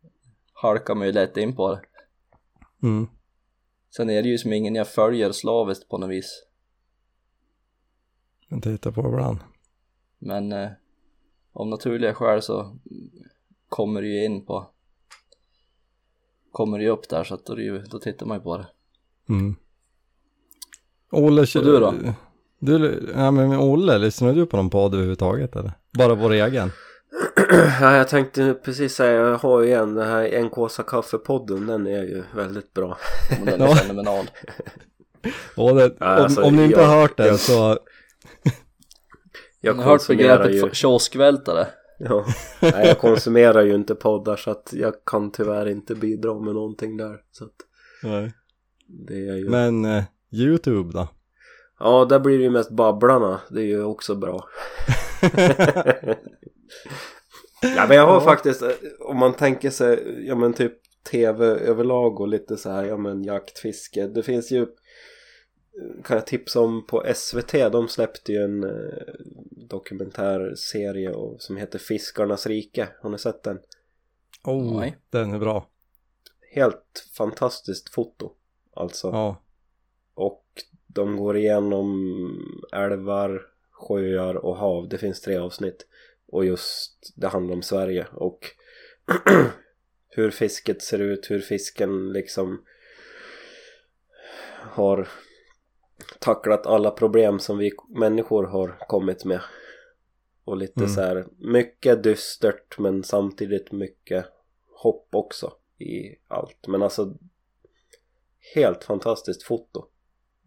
[0.52, 1.80] halkar man ju lätt in på det.
[2.82, 3.08] Mm.
[3.96, 6.47] Sen är det ju som ingen jag följer slaviskt på något vis.
[8.48, 9.38] Den tittar på ibland.
[10.18, 10.68] Men eh,
[11.52, 12.76] av naturliga skäl så
[13.68, 14.70] kommer det ju in på
[16.52, 18.66] kommer det ju upp där så att då, ju, då tittar man ju på det.
[19.28, 19.56] Mm.
[21.10, 21.94] Olle, Och du då?
[22.58, 25.72] Du, ja men Olle, lyssnar du på någon podd överhuvudtaget eller?
[25.98, 26.70] Bara vår egen?
[27.80, 31.86] Ja, jag tänkte precis säga, jag har ju en, den här En Kåsa Kaffe-podden, den
[31.86, 32.98] är ju väldigt bra.
[33.44, 33.74] Den är Ja.
[33.74, 34.24] fenomenal.
[35.56, 37.78] Och det, Ja, alltså, om, om ni inte jag- har hört den jag- så,
[39.60, 41.66] Jag har begreppet ju, kioskvältare.
[41.98, 42.24] ja,
[42.62, 46.96] nej, jag konsumerar ju inte poddar så att jag kan tyvärr inte bidra med någonting
[46.96, 47.20] där.
[47.30, 47.54] Så att
[48.02, 48.32] nej.
[48.86, 51.08] det är ju, Men eh, YouTube då?
[51.80, 54.44] ja där blir det ju mest Babblarna, det är ju också bra.
[57.62, 58.20] ja men jag har Ja.
[58.20, 58.68] faktiskt, eh,
[59.00, 60.72] om man tänker sig, ja men typ
[61.10, 64.06] tv överlag och lite så här, ja men jakt, fiske.
[64.06, 64.66] Det finns ju,
[66.04, 69.14] kan jag tipsa om på SVT, de släppte ju en eh,
[69.50, 72.88] dokumentärserie som heter Fiskarnas rike.
[73.00, 73.58] Har ni sett den?
[74.44, 74.96] Oh, Nej.
[75.10, 75.68] den är bra.
[76.52, 78.32] Helt fantastiskt foto.
[78.74, 79.08] Alltså.
[79.08, 79.42] Ja.
[80.14, 80.44] Och
[80.86, 82.14] de går igenom
[82.72, 84.88] älvar, sjöar och hav.
[84.88, 85.86] Det finns tre avsnitt.
[86.26, 88.46] Och just det handlar om Sverige och
[90.08, 92.64] hur fisket ser ut, hur fisken liksom
[94.56, 95.08] har
[96.18, 99.40] tacklat alla problem som vi människor har kommit med.
[100.44, 100.90] Och lite Mm.
[100.90, 104.24] så här mycket dystert men samtidigt mycket
[104.82, 106.66] hopp också i allt.
[106.68, 107.14] Men alltså
[108.54, 109.84] helt fantastiskt foto.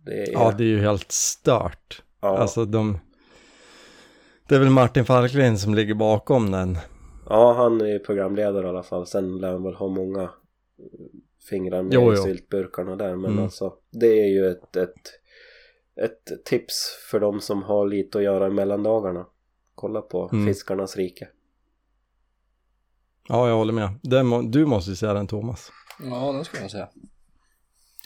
[0.06, 2.04] Det är, ja, det är ju helt stört.
[2.22, 3.00] ja, Alltså de...
[4.48, 6.78] Det är väl Martin Falklin som ligger bakom den.
[7.30, 9.08] ja, han är ju programledare i alla fall.
[9.08, 10.30] Sen lär han väl ha många
[11.50, 12.24] fingrar med Jo, i jo.
[12.24, 13.16] syltburkarna där.
[13.16, 13.44] Men Mm.
[13.44, 15.20] alltså det är ju ett, ett,
[16.04, 19.26] ett tips för de som har lite att göra i mellandagarna.
[19.76, 20.46] Kolla på Mm.
[20.48, 21.28] Fiskarnas rike.
[23.28, 23.90] Ja, jag håller med.
[24.04, 25.72] Den du måste säga den Thomas.
[26.10, 26.90] Ja, det ska jag säga.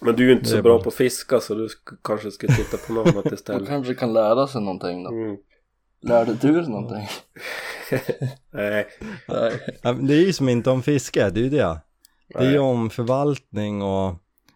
[0.02, 0.84] Men du är ju inte så bra bra.
[0.84, 3.68] på att fiska så du sk- kanske ska titta på något annat Man istället.
[3.68, 5.10] kanske kan lära sig någonting då.
[5.12, 5.38] Mm.
[6.02, 7.08] Lärde du dig någonting?
[8.52, 8.88] Nej.
[9.28, 9.52] Nej.
[10.02, 11.80] Det är ju som inte om fiske, det är ju det.
[12.28, 14.14] Det är ju om förvaltning och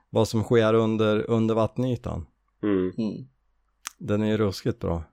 [0.10, 2.26] vad som sker under, under vattenytan.
[2.64, 2.94] Mm.
[2.98, 3.28] Mm.
[3.98, 5.04] Den är ju ruskigt bra.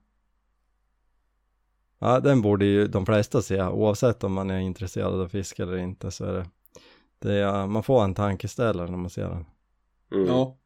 [1.99, 5.77] Ja, den borde ju de flesta se, oavsett om man är intresserad av fiske eller
[5.77, 6.45] inte så är det,
[7.19, 9.45] det är, man får en tankeställare när man ser den.
[10.11, 10.27] Mm.
[10.27, 10.57] Ja.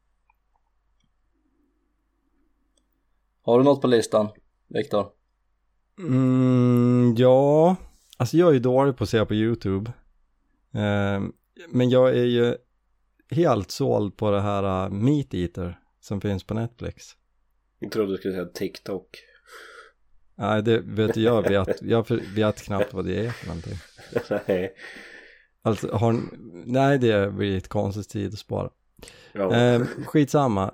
[3.41, 4.27] Har du något på listan,
[4.67, 5.07] Viktor?
[5.99, 7.75] Mm, ja,
[8.17, 9.91] alltså jag är ju dålig på att se på YouTube.
[10.71, 11.33] Ehm,
[11.69, 12.55] men jag är ju
[13.29, 17.15] helt såld på det här uh, Meat Eater som finns på Netflix.
[17.79, 19.23] Jag trodde du skulle säga TikTok.
[20.35, 23.77] Nej, det vet jag vet, jag vet knappt vad det är för någonting.
[24.47, 24.73] Nej.
[25.61, 26.19] Alltså, har,
[26.65, 28.69] nej det blir ett konstigt tid att spara.
[29.33, 29.55] Ja.
[29.55, 30.71] Eh, skitsamma.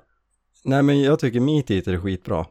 [0.63, 2.45] Nej men jag tycker Meat Eater är skitbra.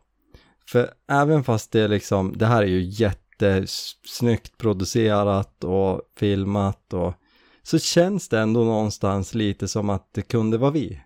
[0.68, 7.14] För även fast det är liksom, det här är ju jättesnyggt producerat och filmat och
[7.62, 11.00] så känns det ändå någonstans lite som att det kunde vara vi.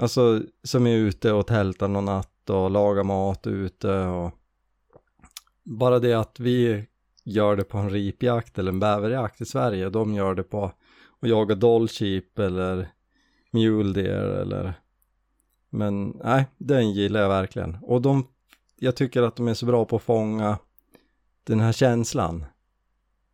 [0.00, 4.30] Alltså som är ute och tältar någon natt och lagar mat ute och
[5.62, 6.86] bara det att vi
[7.24, 11.28] gör det på en ripjakt eller en bäverjakt i Sverige, de gör det på att
[11.28, 12.88] jaga dollsheep eller
[13.50, 14.74] mule deer eller
[15.70, 17.78] men nej, den gillar jag verkligen.
[17.82, 18.26] Och de
[18.78, 20.58] jag tycker att de är så bra på att fånga
[21.44, 22.44] den här känslan.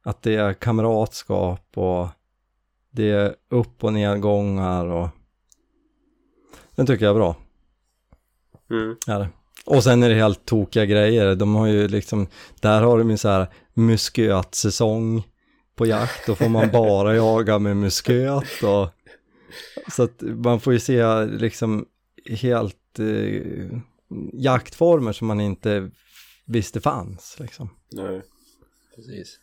[0.03, 2.09] Att det är kamratskap och
[2.91, 5.09] det är upp och nedgångar och
[6.77, 7.37] den tycker jag är bra
[8.71, 8.97] Mm.
[9.07, 9.29] är det.
[9.65, 11.35] Och sen är det helt tokiga grejer.
[11.35, 12.27] De har ju liksom,
[12.61, 15.23] där har de ju så här muskötsäsong
[15.77, 16.27] på jakt.
[16.27, 18.89] Då får man bara jaga med musköt och
[19.93, 21.87] så att man får ju se liksom
[22.31, 23.79] helt eh,
[24.33, 25.91] jaktformer som man inte
[26.47, 27.71] visste fanns liksom.
[27.93, 28.23] Nej.
[28.97, 29.39] Precis.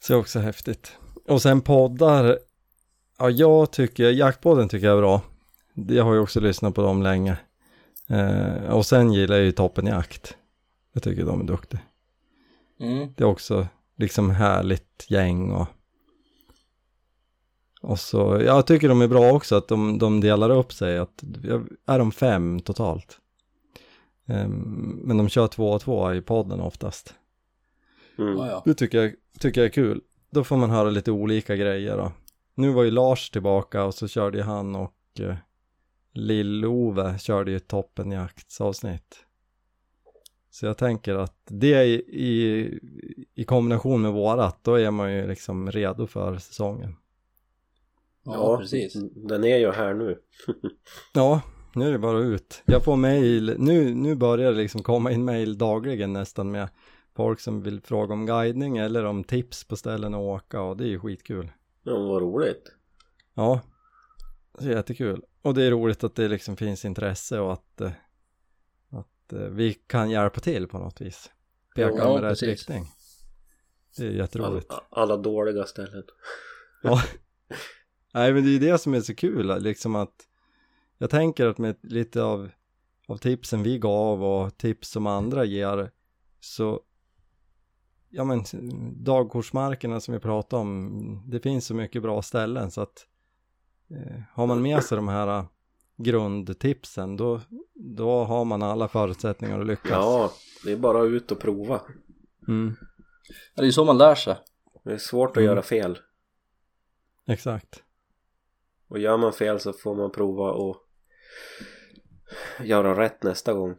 [0.00, 0.92] Så det är också häftigt.
[1.28, 2.38] Och sen poddar,
[3.18, 5.22] ja jag tycker, jaktpodden tycker jag är bra.
[5.76, 7.36] Jag har ju också lyssnat på dem länge.
[8.06, 10.36] Eh, och sen gillar jag ju Toppenjakt.
[10.92, 11.80] Jag tycker de är duktiga.
[12.80, 13.08] Mm.
[13.16, 13.66] Det är också
[13.96, 15.68] liksom härligt gäng och
[17.82, 21.22] och så, jag tycker de är bra också att de, de delar upp sig, att
[21.86, 23.18] är de fem totalt.
[24.26, 27.14] Ehm, men de kör två och två i podden oftast.
[28.18, 28.36] Mm.
[28.38, 28.62] Ja.
[28.64, 30.00] Det tycker jag, tycker jag är kul.
[30.30, 32.12] Då får man höra lite olika grejer då.
[32.54, 35.36] Nu var ju Lars tillbaka och så körde han och eh,
[36.16, 39.26] Lill-Ove körde ju toppenjaktsavsnitt.
[40.50, 42.80] Så jag tänker att det i, i,
[43.34, 46.96] i kombination med vårat, då är man ju liksom redo för säsongen.
[48.24, 48.96] Ja, precis.
[49.14, 50.18] Den är ju här nu.
[51.14, 51.40] Ja,
[51.74, 52.62] nu är det bara ut.
[52.66, 56.68] Jag får mail, nu, nu börjar det liksom komma in mail dagligen nästan med
[57.16, 60.84] folk som vill fråga om guidning eller om tips på ställen att åka och det
[60.84, 61.50] är ju skitkul.
[61.82, 62.72] Ja, vad roligt.
[63.34, 63.60] Ja,
[64.58, 65.22] är jättekul.
[65.42, 67.92] Och det är roligt att det liksom finns intresse och att, eh,
[68.90, 71.30] att eh, vi kan hjälpa till på något vis.
[71.74, 72.48] Peka Ja, med rätt precis.
[72.48, 72.84] riktning.
[73.96, 74.70] Det är jätteroligt.
[74.70, 76.02] Alla, alla dåliga ställen.
[76.82, 77.02] Ja.
[78.14, 80.14] Nej men det är ju det som är så kul liksom att
[80.98, 82.50] jag tänker att med lite av,
[83.08, 85.90] av tipsen vi gav och tips som andra ger
[86.40, 86.80] så
[88.08, 88.44] ja men
[89.04, 93.06] dagkortsmarkerna som vi pratade om, det finns så mycket bra ställen så att
[94.32, 95.44] har man med sig de här eh,
[95.96, 97.40] grundtipsen då,
[97.74, 99.90] då har man alla förutsättningar att lyckas.
[99.90, 100.32] Ja,
[100.64, 101.80] det är bara ut och prova.
[102.48, 102.76] Mm,
[103.28, 104.36] Ja, Det är ju så man lär sig.
[104.84, 105.46] Det är svårt att Mm.
[105.46, 105.98] göra fel.
[107.26, 107.82] exakt.
[108.88, 110.76] Och gör man fel så får man prova och
[112.64, 113.76] göra rätt nästa gång.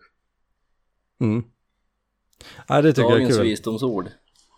[1.19, 1.43] Mm.
[2.69, 3.43] Nej, det tycker jag är Dagens kul.
[3.45, 4.09] visdomsord.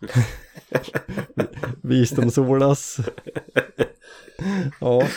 [1.84, 2.97] Visdomsordas.
[4.82, 5.08] ja.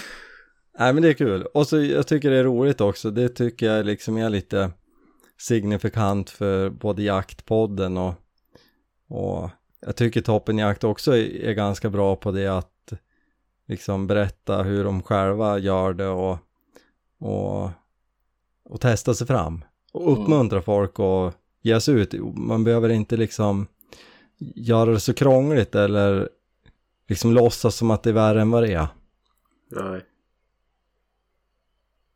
[0.79, 1.43] Nej men det är kul.
[1.43, 3.11] Och så jag tycker det är roligt också.
[3.11, 4.71] Det tycker jag liksom är lite
[5.39, 8.15] signifikant för både jaktpodden och,
[9.09, 9.51] och
[9.81, 12.93] jag tycker Toppenjakt också är, ganska bra på det att
[13.69, 16.39] liksom berätta hur de själva gör det och,
[17.19, 17.71] och,
[18.65, 19.65] och testa sig fram.
[19.93, 20.23] Och Mm.
[20.23, 22.15] uppmuntra folk att ge sig ut.
[22.35, 23.67] Man behöver inte liksom
[24.55, 26.29] göra det så krångligt eller
[27.09, 28.87] liksom låtsas som att det är värre än vad det är.
[29.71, 30.01] Nej.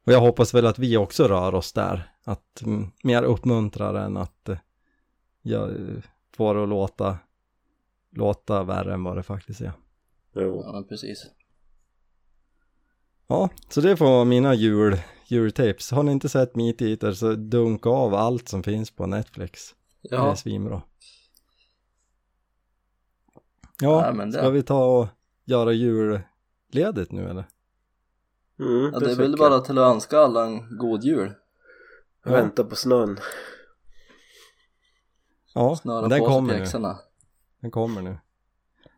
[0.07, 2.12] Och jag hoppas väl att vi också rör oss där.
[2.24, 4.59] Att mm, mer uppmuntrar än att eh,
[5.42, 5.96] jag eh,
[6.36, 7.18] får det att låta,
[8.11, 9.72] låta värre än vad det faktiskt är.
[10.34, 10.62] Jo.
[10.64, 11.26] Ja, precis.
[13.26, 14.96] Ja, så det får vara mina jul,
[15.26, 15.90] jultips.
[15.90, 19.74] Har ni inte sett Meat Eater så dunka av allt som finns på Netflix.
[20.02, 20.82] Det är Ja, svinbra.
[23.82, 25.09] Ja, men det- ska vi ta och
[25.44, 27.44] göra julledigt nu eller?
[28.59, 31.32] Mm, ja det är väl bara till att önska alla en god jul.
[32.24, 33.18] Jag väntar på snön.
[35.54, 36.62] Ja, Snöra den på kommer sig nu.
[36.64, 36.98] pjäxorna.
[37.61, 38.18] Den kommer nu.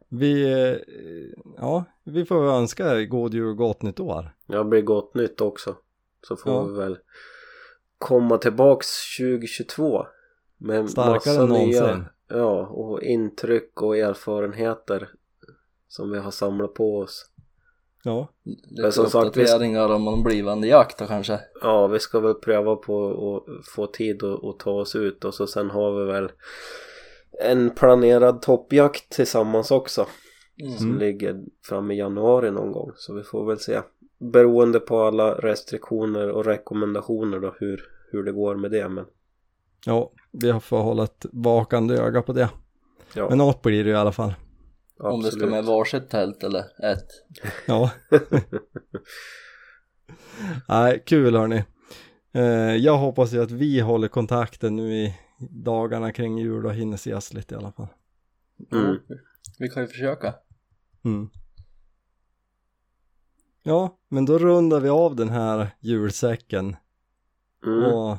[0.08, 0.76] Vi, eh,
[1.56, 4.34] ja, vi får önska god jul och gott nytt år.
[4.46, 5.76] Jag blir gott nytt också.
[6.28, 6.64] Så får Ja.
[6.64, 6.98] vi väl
[7.98, 8.86] komma tillbaks
[9.18, 10.06] 2022.
[10.56, 11.82] Med Starkare massa än någonsin.
[11.82, 15.10] nya ja, och intryck och erfarenheter
[15.88, 17.30] som vi har samlat på oss.
[18.08, 18.28] Ja,
[18.70, 21.40] Lite som sagt, vi- uppdateringar om en blivande jakt då kanske.
[21.62, 23.08] Ja, vi ska väl pröva på
[23.48, 26.30] att få tid att, att ta oss ut och så sen har vi väl
[27.44, 30.06] en planerad toppjakt tillsammans också
[30.62, 30.78] Mm.
[30.78, 31.36] som ligger
[31.68, 33.80] fram i januari någon gång så vi får väl se
[34.20, 37.80] beroende på alla restriktioner och rekommendationer då hur,
[38.12, 39.04] hur det går med det men
[39.86, 42.48] ja, vi får hålla ett vakande öga på det.
[43.14, 44.34] ja, Men något blir det i alla fall.
[44.98, 46.60] Om det ska med varsitt tält eller
[46.92, 47.08] ett.
[47.66, 47.90] Ja.
[50.68, 51.64] Nej, kul hörni.
[52.32, 55.14] Eh, jag hoppas ju att vi håller kontakten nu i
[55.50, 57.88] dagarna kring jul och hinner ses lite i alla fall.
[58.72, 58.96] Mm.
[59.58, 60.34] Vi kan ju försöka.
[61.04, 61.28] Mm.
[63.62, 66.76] Ja, men då rundar vi av den här julsäcken
[67.66, 67.84] Mm.
[67.92, 68.16] och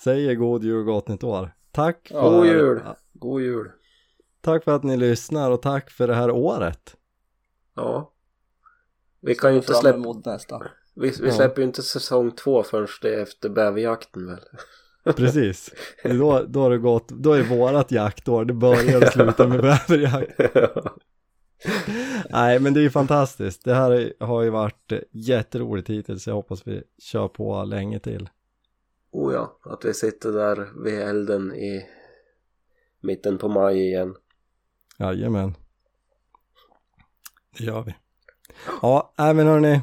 [0.00, 1.50] säger god jul och gott nytt år.
[1.72, 2.80] Tack för, God jul!
[3.12, 3.70] God jul!
[4.46, 6.96] Tack för att ni lyssnar och tack för det här året.
[7.74, 8.12] Ja
[9.20, 10.62] Vi kan ju inte släppa nästa.
[10.94, 11.32] vi, vi Ja.
[11.34, 14.40] släpper ju inte säsong två förrän det är efter bäverjakten väl
[15.16, 15.70] Precis.
[16.04, 20.40] Då, då har det gått, då är vårat jaktår, det börjar och slutar med bäverjakt.
[22.30, 23.64] Nej, men det är ju fantastiskt.
[23.64, 26.26] Det här har ju varit jätteroligt hittills.
[26.26, 28.28] Jag hoppas vi kör på länge till.
[29.12, 31.86] Oh ja, att vi sitter där vid elden i
[33.02, 34.14] mitten på maj igen.
[34.98, 35.54] Jajamän.
[37.58, 37.94] Det gör vi.
[38.82, 39.80] Ja, nej men hörni.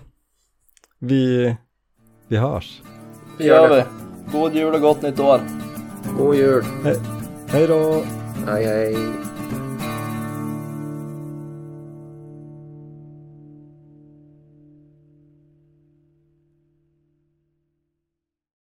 [0.99, 1.55] Vi,
[2.28, 2.82] vi hörs.
[3.38, 3.84] Det gör vi.
[4.32, 5.41] God jul och gott nytt år.
[6.18, 6.64] God jul!
[7.47, 8.03] Hej då!
[8.47, 8.97] Hej hej!